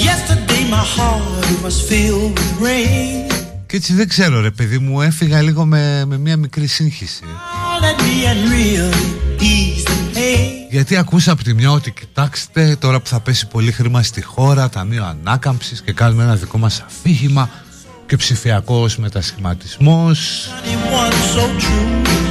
[0.05, 3.33] Yesterday, my heart was filled with rain.
[3.65, 7.83] Και έτσι δεν ξέρω ρε παιδί μου έφυγα λίγο με, με μια μικρή σύγχυση Smiled
[7.83, 10.67] at me and really eased the pain.
[10.69, 14.69] Γιατί ακούσα από τη μια ότι κοιτάξτε τώρα που θα πέσει πολύ χρήμα στη χώρα,
[14.69, 17.49] ταμείο ανάκαμψης και κάνουμε ένα δικό μας αφήγημα
[18.05, 22.26] και ψηφιακός μετασχηματισμός Anyone so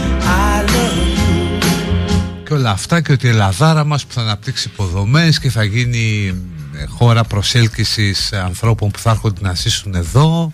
[2.46, 6.34] και όλα αυτά και ότι η Ελλαδάρα μας που θα αναπτύξει υποδομές και θα γίνει
[6.74, 10.50] ε, χώρα προσέλκυσης ανθρώπων που θα έρχονται να ζήσουν εδώ.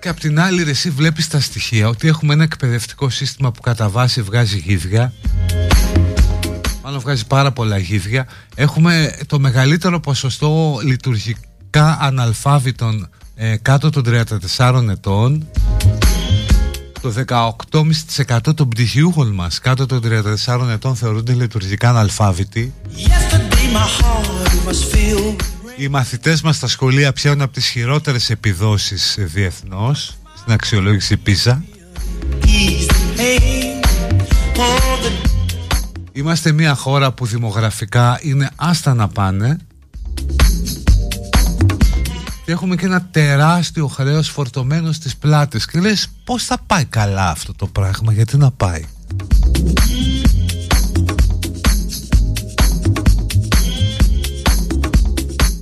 [0.00, 3.60] Και απ' την άλλη ρε, εσύ βλέπεις τα στοιχεία ότι έχουμε ένα εκπαιδευτικό σύστημα που
[3.60, 5.12] κατά βάση βγάζει γίδια
[6.82, 14.04] μάλλον βγάζει πάρα πολλά γίδια έχουμε το μεγαλύτερο ποσοστό λειτουργικά αναλφάβητων ε, κάτω των
[14.58, 15.46] 34 ετών
[17.00, 17.12] το
[17.72, 20.00] 18,5% των πτυχιούχων μας κάτω των
[20.46, 22.74] 34 ετών θεωρούνται λειτουργικά αναλφάβητοι.
[22.96, 28.30] Yesterday, my heart was filled with Οι μαθητές μας στα σχολεία πιάνουν από τις χειρότερες
[28.30, 31.58] επιδόσεις διεθνώς στην αξιολόγηση PISA.
[32.44, 33.84] eased the pain.
[34.56, 35.30] Oh, the
[36.12, 39.56] Είμαστε μια χώρα που δημογραφικά είναι άστα να πάνε
[42.50, 47.30] και έχουμε και ένα τεράστιο χρέος φορτωμένο στις πλάτες και λες πώς θα πάει καλά
[47.30, 48.84] αυτό το πράγμα, γιατί να πάει;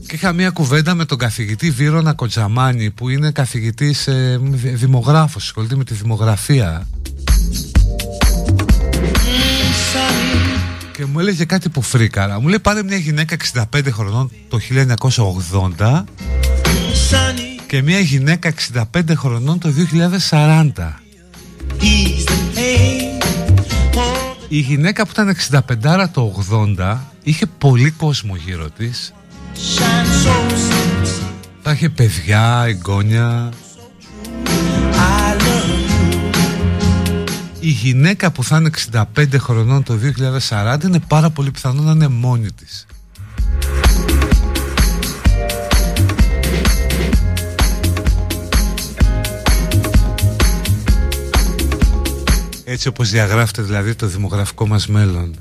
[0.07, 4.41] Και είχα μια κουβέντα με τον καθηγητή Βίρονα Κοτζαμάνη που είναι καθηγητής ε,
[4.74, 6.86] δημογράφος, ασχολείται με τη δημογραφία
[10.93, 12.41] και μου έλεγε κάτι που φρίκαρα.
[12.41, 13.36] Μου λέει πάρε μια γυναίκα
[13.72, 14.59] 65 χρονών το
[15.78, 16.38] 1980 sunny,
[17.66, 18.52] και μια γυναίκα
[18.92, 19.68] 65 χρονών το
[20.30, 20.72] 2040.
[21.80, 23.22] eased the pain.
[23.94, 26.44] Oh, Η γυναίκα που ήταν 65 το
[26.78, 29.12] 80 είχε πολύ κόσμο γύρω της.
[29.54, 31.32] shine so sexy.
[31.62, 33.48] Θα είχε παιδιά, εγγόνια.
[34.92, 37.30] I love you.
[37.61, 38.70] Η γυναίκα που θα είναι
[39.16, 39.98] 65 χρονών το
[40.48, 42.86] 2040 είναι πάρα πολύ πιθανό να είναι μόνη της.
[52.70, 55.34] Έτσι όπως διαγράφεται δηλαδή το δημογραφικό μας μέλλον.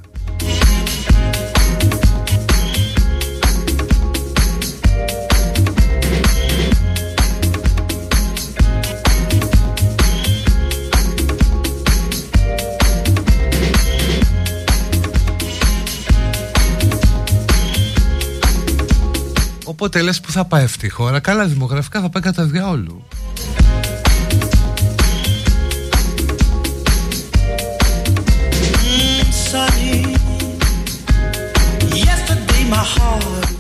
[19.64, 23.08] Οπότε λες που θα πάει αυτή η χώρα Καλά δημογραφικά θα πάει κατά διαόλου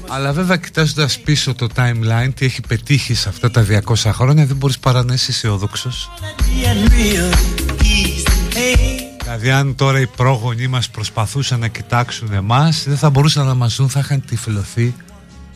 [0.10, 4.56] Αλλά βέβαια κοιτάζοντας πίσω το timeline Τι έχει πετύχει σε αυτά τα 200 χρόνια Δεν
[4.56, 6.10] μπορείς παρά να είσαι αισιόδοξος.
[6.22, 9.02] at me and really eased the pain.
[9.24, 13.76] Δηλαδή αν τώρα οι πρόγονοί μας προσπαθούσαν να κοιτάξουν εμάς Δεν θα μπορούσαν να μας
[13.76, 14.96] δουν Θα είχαν τυφλωθεί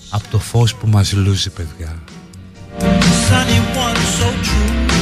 [0.10, 1.96] από το φως που μας λούζει παιδιά
[2.80, 5.01] Sunny one so true.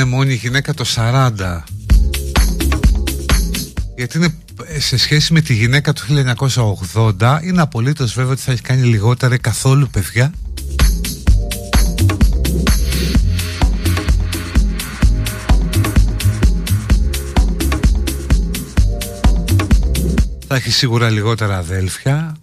[0.00, 1.60] είναι μόνη η γυναίκα το 40
[3.96, 4.34] γιατί
[4.66, 6.02] ε, σε σχέση με τη γυναίκα του
[7.18, 10.32] 1980 είναι απολύτως βέβαιο ότι θα έχει κάνει λιγότερα καθόλου παιδιά.
[20.46, 22.39] Θα έχει σίγουρα λιγότερα αδέλφια.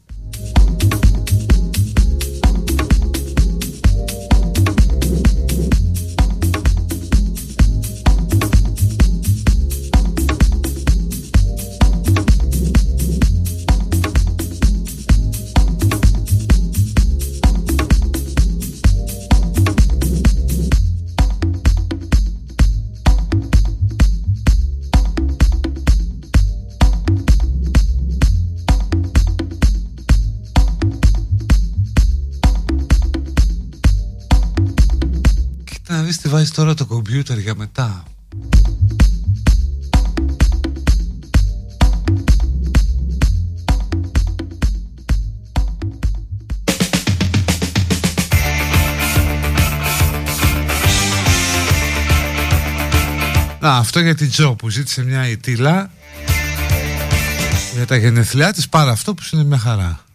[36.78, 38.04] το κομπιούτερ για μετά.
[53.66, 55.90] Α, αυτό για την Τζο που ζήτησε μια ιτήλα
[57.76, 60.07] για τα γενεθλιά της, πάρα αυτό που είναι μια χαρά.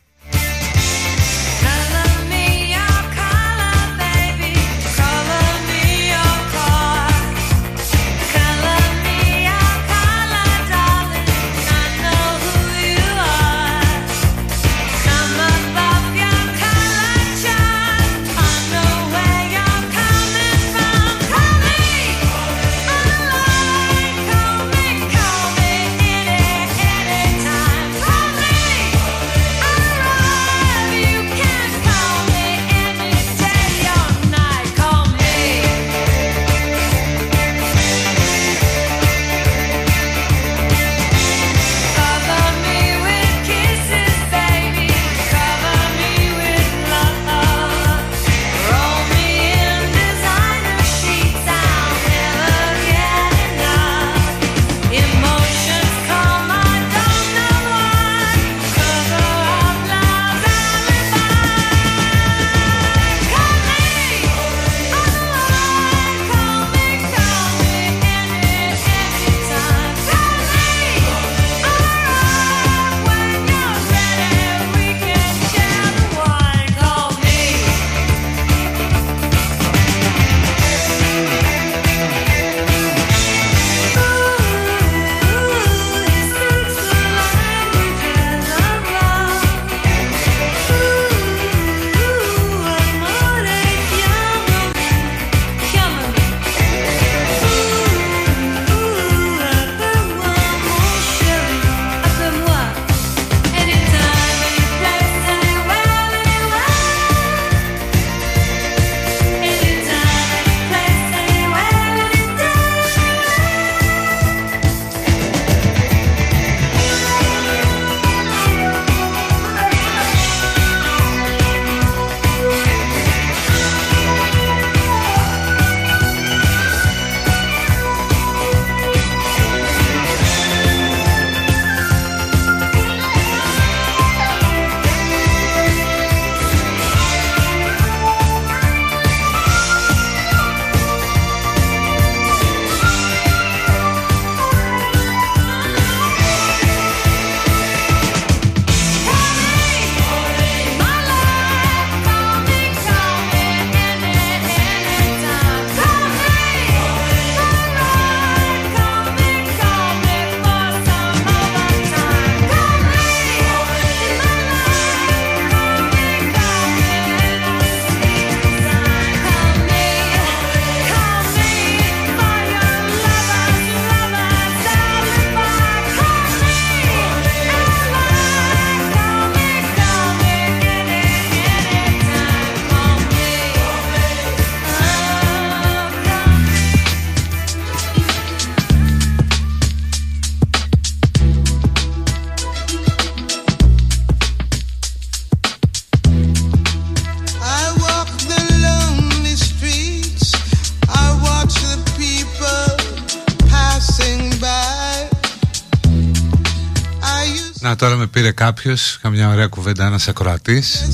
[208.22, 210.84] πήρε κάποιος, καμιά ωραία κουβέντα, ένας ακροατής.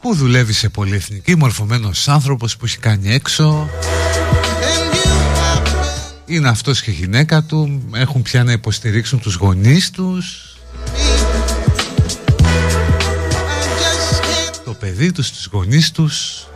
[0.00, 3.68] Που δουλεύει σε πολυεθνική, μορφωμένος άνθρωπος που έχει κάνει έξω.
[6.26, 10.56] Είναι αυτός και η γυναίκα του, έχουν πια να υποστηρίξουν τους γονείς τους.
[14.64, 16.46] Το παιδί τους, τους γονείς τους.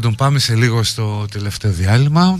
[0.00, 2.38] Πάντων πάμε σε λίγο στο τελευταίο διάλειμμα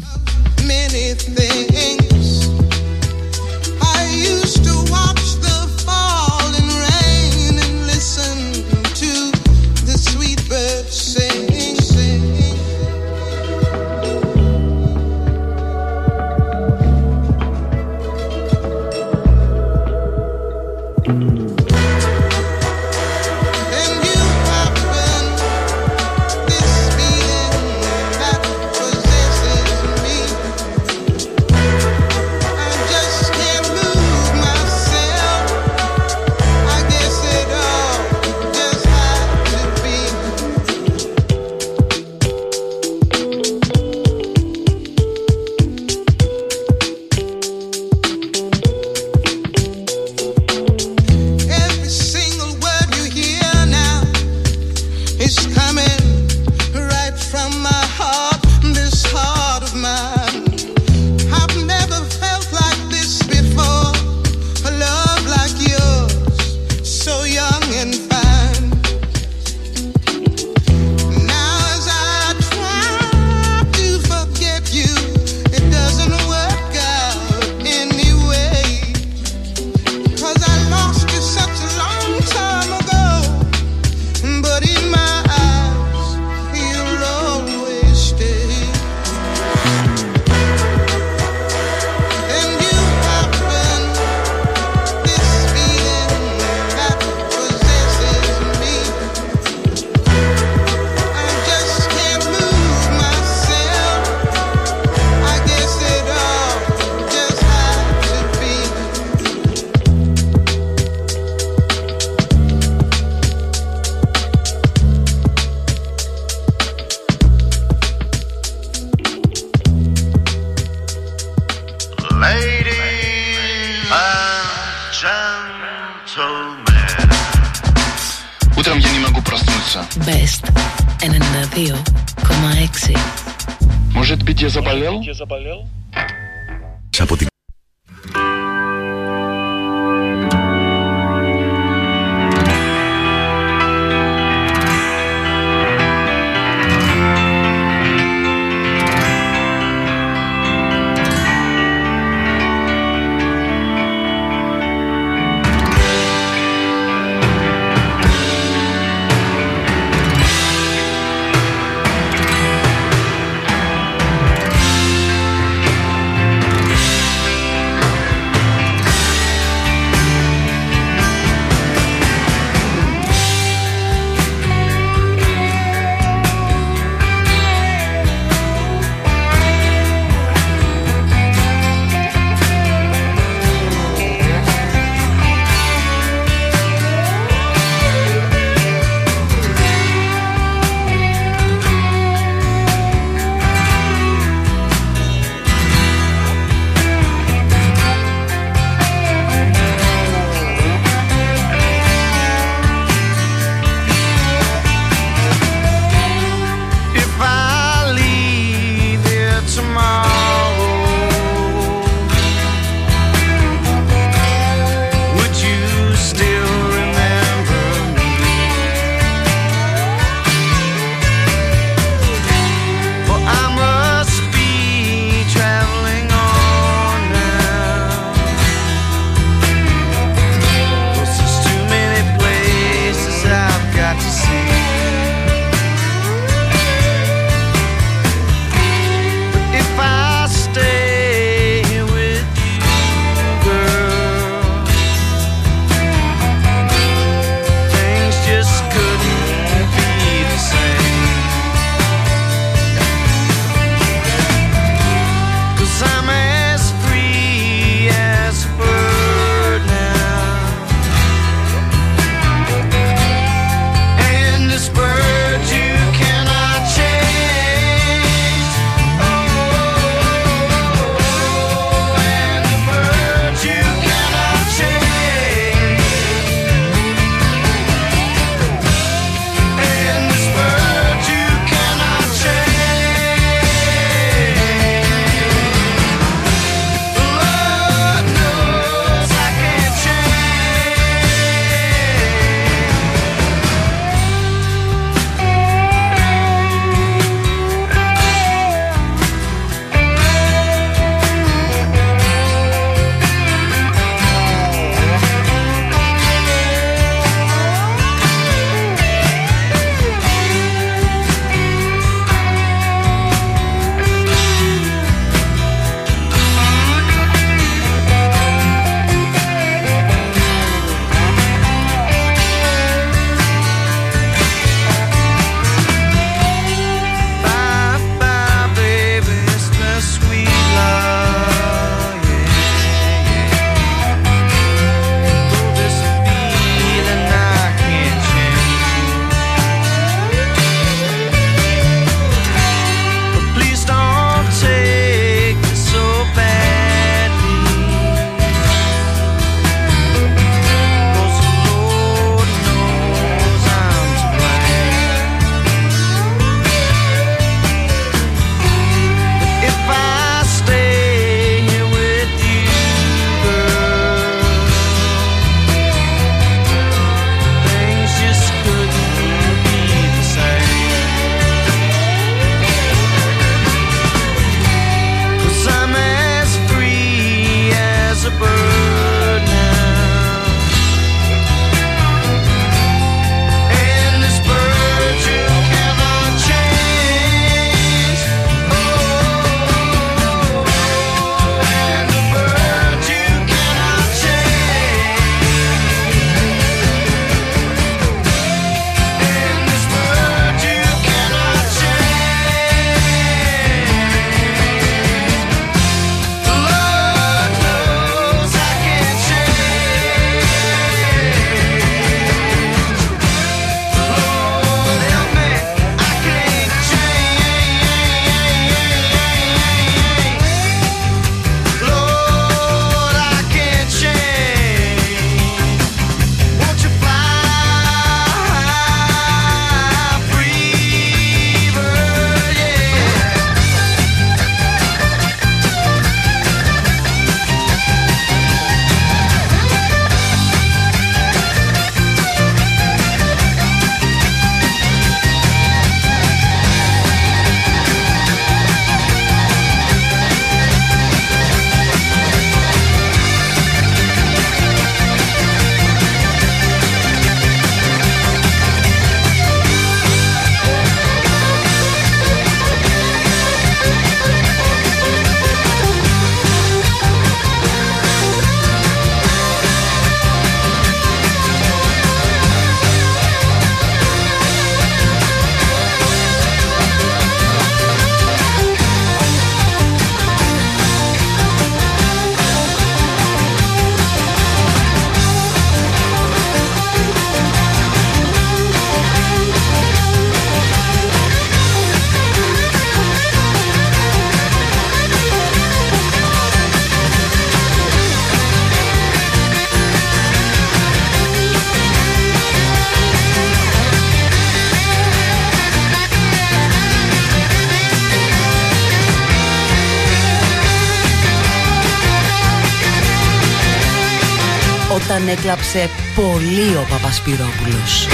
[515.10, 517.88] έκλαψε πολύ ο Παπασπυρόπουλος.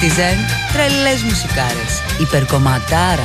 [0.00, 0.38] Citizen,
[0.72, 3.24] τρελές μουσικάρες, υπερκομματάρα.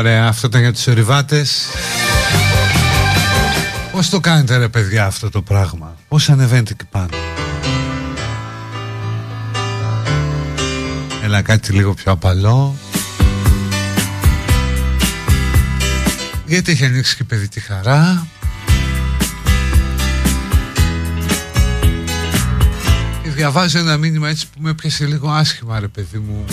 [0.00, 1.66] Ωραία, αυτό ήταν για τους ορειβάτες
[3.92, 7.08] Πώς το κάνετε ρε παιδιά αυτό το πράγμα; Πώς ανεβαίνετε εκεί πάνω;
[11.24, 12.76] Έλα κάτι λίγο πιο απαλό.
[16.46, 18.26] Γιατί έχει ανοίξει και παιδί τη χαρά;
[23.22, 26.44] Και διαβάζω ένα μήνυμα έτσι που με έπιασε λίγο άσχημα ρε παιδί μου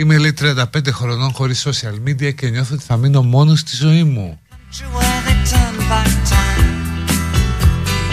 [0.00, 4.04] Είμαι λέει 35 χρονών χωρίς social media και νιώθω ότι θα μείνω μόνος στη ζωή
[4.04, 4.40] μου.
[4.96, 6.68] where they turn back time.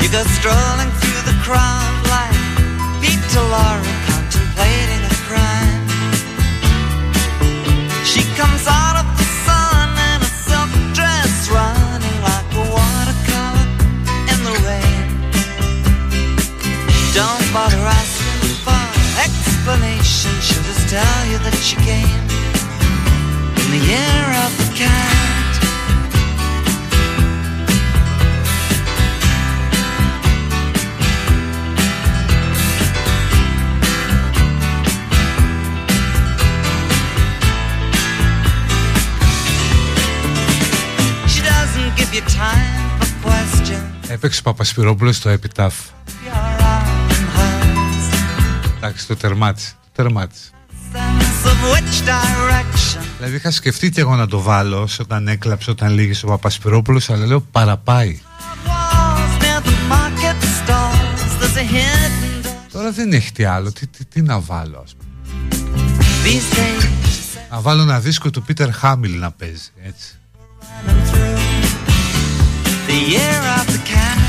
[0.02, 2.40] You go strolling through the crowd like
[3.02, 5.86] Peter Laura contemplating a crime.
[8.12, 13.68] She comes out of the sun in a silk dress, running like a watercolor
[14.32, 15.06] in the rain.
[17.18, 18.17] Don't bother asking for
[19.67, 20.33] explanation.
[20.47, 22.23] She'll just tell you that she came
[23.63, 25.53] in the year of the cat.
[41.33, 44.09] She doesn't give you time for questions.
[44.09, 45.96] Έπαιξε ο Παπασπυρόπουλος στο Epitaph.
[48.98, 49.72] Εντάξει, το τερμάτισε.
[49.82, 50.50] Το τερμάτισε.
[50.94, 53.02] Sense of which direction?
[53.18, 57.10] Δηλαδή είχα σκεφτεί και εγώ να το βάλω όσο όταν έκλαψε, όταν λύγησε ο Παπασπυρόπουλος,
[57.10, 58.20] αλλά λέω παραπάει.
[58.66, 61.22] Walls near the market stalls.
[61.40, 62.72] There's a hidden door.
[62.72, 63.72] Τώρα δεν έχει τι άλλο.
[63.72, 65.12] Τι, τι, τι να βάλω, ας πούμε.
[66.24, 70.18] These days, she said, Να βάλω ένα δίσκο του Πίτερ Χάμιλ να παίζει, έτσι.
[70.86, 71.38] running through
[72.88, 74.27] the year of the cat.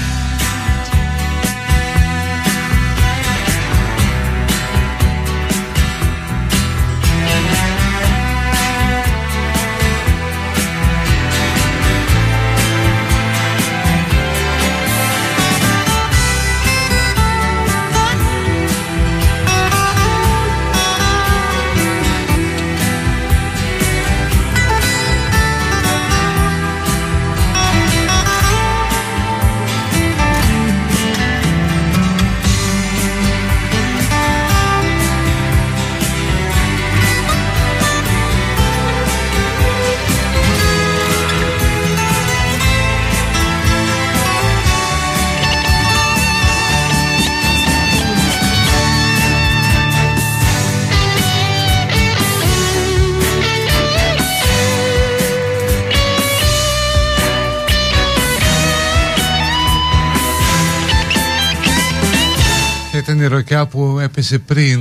[63.28, 64.80] Χειροκιά που έπεσε πριν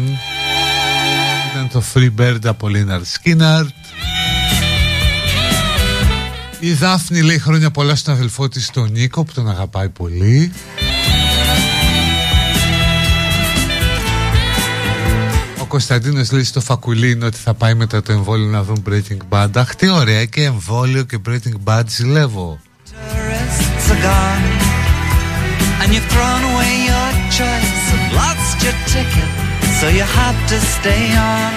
[1.51, 3.73] ήταν το Free Bird από Λίναρ Σκίναρτ
[6.59, 10.51] η Δάφνη λέει χρόνια πολλά στον αδελφό της τον Νίκο που τον αγαπάει πολύ.
[15.61, 19.49] Ο Κωνσταντίνος λέει στο Φακουλίνο ότι θα πάει μετά το εμβόλιο να δουν Breaking Bad.
[19.55, 22.59] Αχ τι ωραία και εμβόλιο και Breaking Bad ζηλεύω.
[22.85, 24.45] Tourists are gone,
[25.81, 27.06] and you've thrown away your
[27.41, 29.31] choice and lost your ticket,
[29.79, 31.53] so you have to stay on.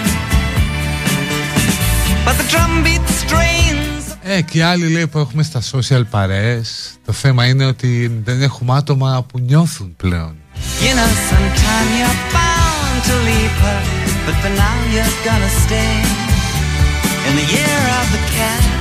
[2.24, 4.04] But the drum beat strains.
[4.22, 8.76] Ε, και άλλοι λέει που έχουμε στα social παρέες Το θέμα είναι ότι δεν έχουμε
[8.76, 10.34] άτομα που νιώθουν πλέον
[10.82, 13.80] You know, sometime you're bound to leave her,
[14.26, 15.92] but for now you're gonna stay
[17.28, 18.79] in the year of the cat.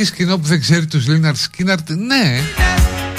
[0.00, 2.40] Έχεις κοινό που δεν ξέρει τους Λίναρ Σκίναρτ Ναι.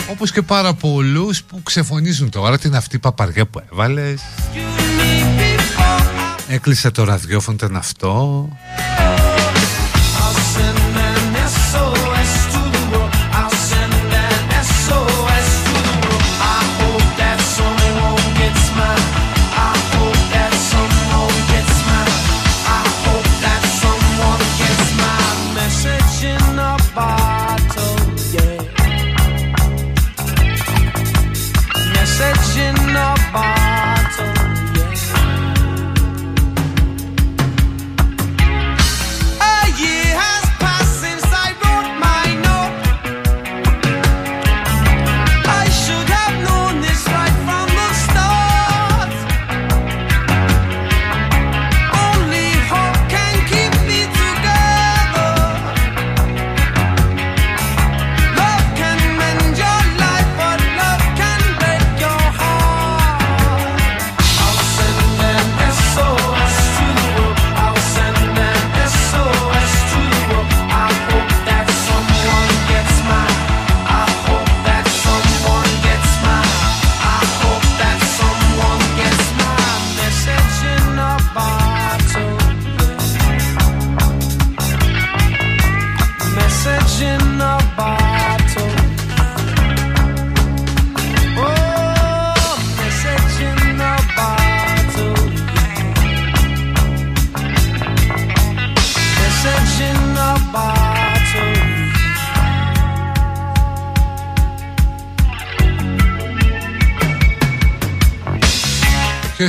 [0.09, 4.21] Όπως και πάρα πολλούς που ξεφωνίζουν τώρα την αυτή η παπαριά που έβαλες.
[6.47, 8.49] Έκλεισε το ραδιόφωνο ήταν αυτό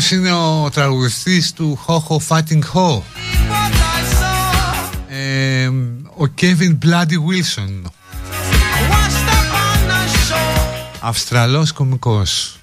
[0.00, 3.00] Ποιος είναι ο τραγουδιστής του Χόχο Fighting Ho.
[5.08, 5.68] Ε,
[6.16, 7.90] Ο Kevin Bloody Wilson.
[11.00, 12.59] Αυστραλός κομικός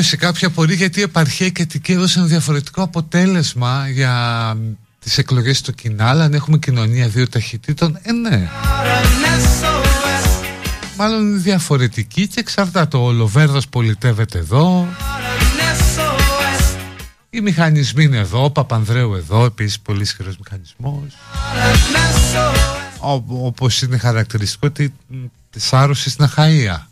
[0.00, 4.56] Κάποιος σε κάποια απορεί γιατί η επαρχία και η έδωσαν διαφορετικό αποτέλεσμα για
[4.98, 8.48] τις εκλογές στο κοινάλ αν έχουμε κοινωνία δύο ταχυτήτων ε ναι
[8.92, 10.44] An SOS
[10.96, 12.96] Μάλλον διαφορετική και εξαρτάται.
[12.96, 14.88] Ο Λοβέρδος πολιτεύεται εδώ.
[17.30, 21.04] Οι μηχανισμοί είναι εδώ, ο Παπανδρέου εδώ, επίσης πολύ ισχυρός μηχανισμός.
[22.98, 24.88] Ό, όπως είναι χαρακτηριστικό τη,
[25.50, 26.89] της άρρωσης στην Αχαΐα.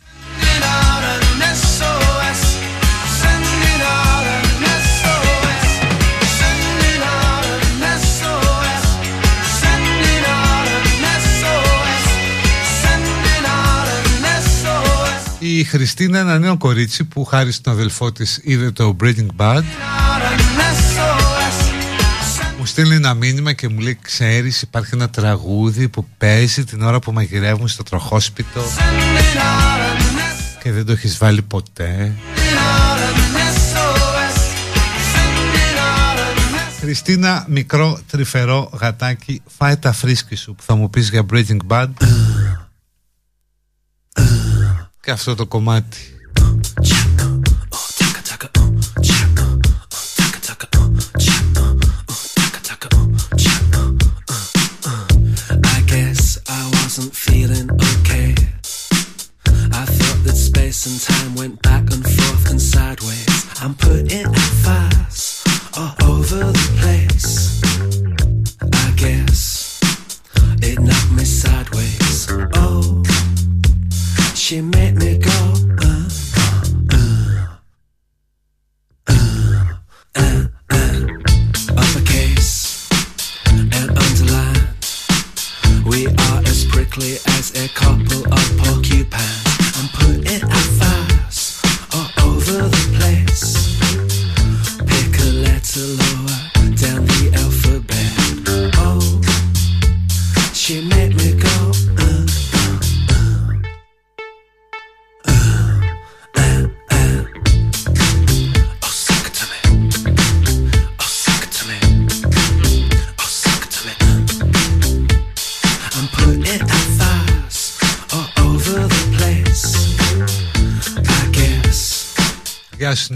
[15.51, 19.61] Η Χριστίνα είναι ένα νέο κορίτσι που χάρη στον αδελφό της είδε το Breaking Bad.
[22.59, 26.99] Μου στείλει ένα μήνυμα και μου λέει ξέρεις υπάρχει ένα τραγούδι που παίζει την ώρα
[26.99, 28.61] που μαγειρεύουν στο τροχόσπιτο
[30.63, 32.13] Και δεν το έχεις βάλει ποτέ
[36.79, 41.87] Χριστίνα, μικρό τρυφερό γατάκι, φάει τα φρίσκη σου που θα μου πεις για Breaking Bad
[45.08, 45.98] και αυτό το κομμάτι.
[55.76, 58.30] I guess I wasn't feeling okay.
[59.80, 63.32] I thought that space and time went back and forth and sideways.
[63.62, 64.27] I'm putting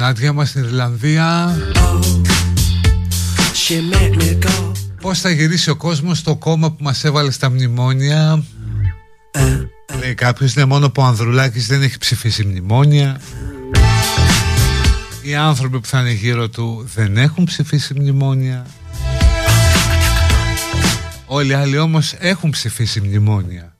[0.03, 1.55] Νάντια μας στην Ιρλανδία.
[3.53, 4.71] She made me go.
[5.01, 8.43] Πώς θα γυρίσει ο κόσμος στο κόμμα που μας έβαλε στα μνημόνια;
[9.99, 13.21] Λέει κάποιος είναι μόνο που ο Ανδρουλάκης δεν έχει ψηφίσει μνημόνια.
[15.21, 18.65] Οι άνθρωποι που θα είναι γύρω του δεν έχουν ψηφίσει μνημόνια.
[21.25, 23.72] Όλοι οι άλλοι όμως έχουν ψηφίσει μνημόνια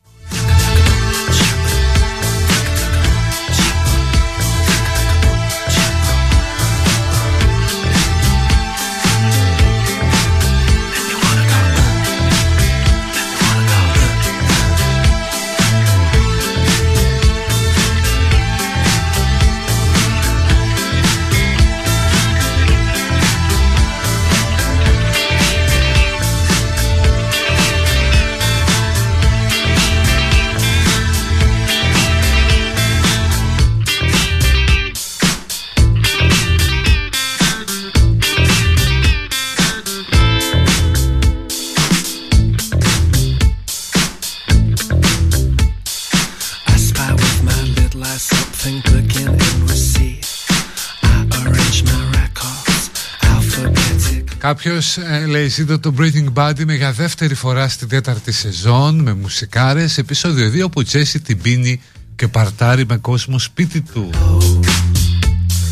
[54.53, 54.63] alphabetic.
[54.63, 59.13] Κάποιος ε, λέει ζήτω το Breaking Bad είναι για δεύτερη φορά στην τέταρτη σεζόν με
[59.13, 61.81] μουσικάρες επεισόδιο 2 που Τζέσι την πίνει
[62.15, 64.09] και παρτάρει με κόσμο σπίτι του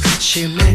[0.04, 0.71] She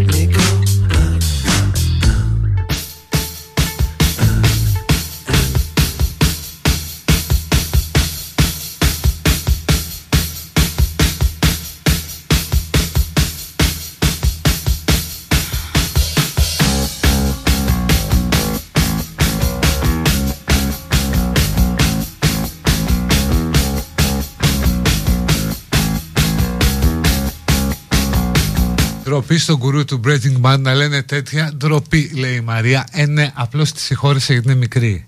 [29.17, 31.53] Ντροπή στον κουρού του Breaking Bad να λένε τέτοια.
[31.57, 32.87] Ντροπή λέει η Μαρία.
[32.93, 35.07] Ε ναι απλώς τη συγχώρησε γιατί είναι μικρή.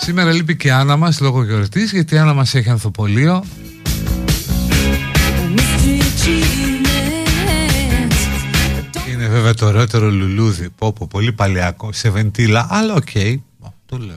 [0.00, 3.44] Σήμερα λείπει και η Άννα μας λόγω γιορτής γιατί η Άννα μας έχει ανθοπολείο
[9.12, 10.70] Είναι βέβαια το ωραιότερο λουλούδι.
[10.70, 12.66] Πω, πω, πολύ παλιακό σε βεντίλα.
[12.70, 13.10] Αλλά οκ.
[13.86, 14.16] Το λέω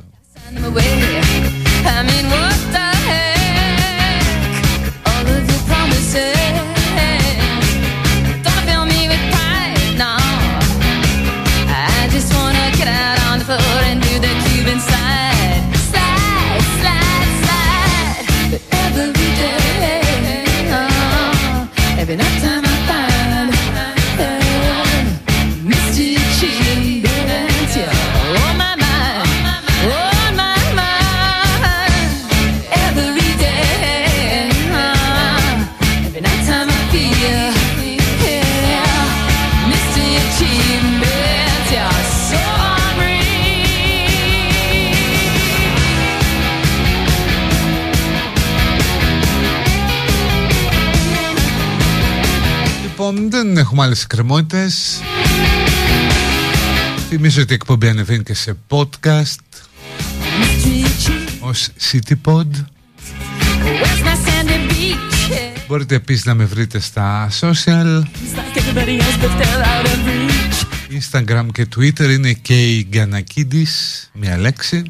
[53.31, 54.99] δεν έχουμε άλλες εκκρεμότητες.
[57.09, 59.35] Θυμίζω ότι η εκπομπή ανεβαίνει και σε podcast
[61.39, 62.47] ως CityPod.
[63.65, 65.65] Where's my sandy beach?
[65.67, 70.65] Μπορείτε επίσης να με βρείτε στα social, Like everybody else, but they're out of reach.
[70.99, 74.83] Instagram και Twitter είναι και η Γκανακίδης, μια λέξη.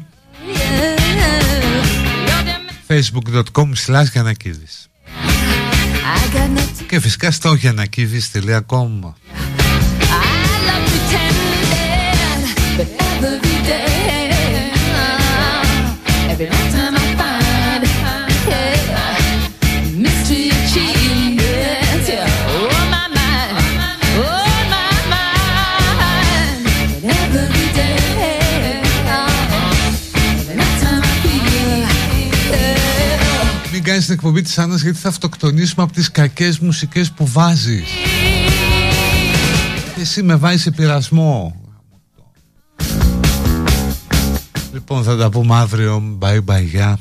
[2.88, 4.91] facebook.com slash Γιανακίδης I got no
[6.92, 9.12] και φυσικά στο γιανακίδης.com
[34.06, 34.06] yeah.
[34.06, 37.88] Μην κάνεις την εκπομπή της Άννας γιατί θα αυτοκτονήσουμε από τις κακές μουσικές που βάζεις.
[40.00, 41.56] Εσύ με βάζεις σε πειρασμό.
[44.72, 46.18] Λοιπόν θα τα πούμε αύριο.
[46.20, 46.98] Bye bye γεια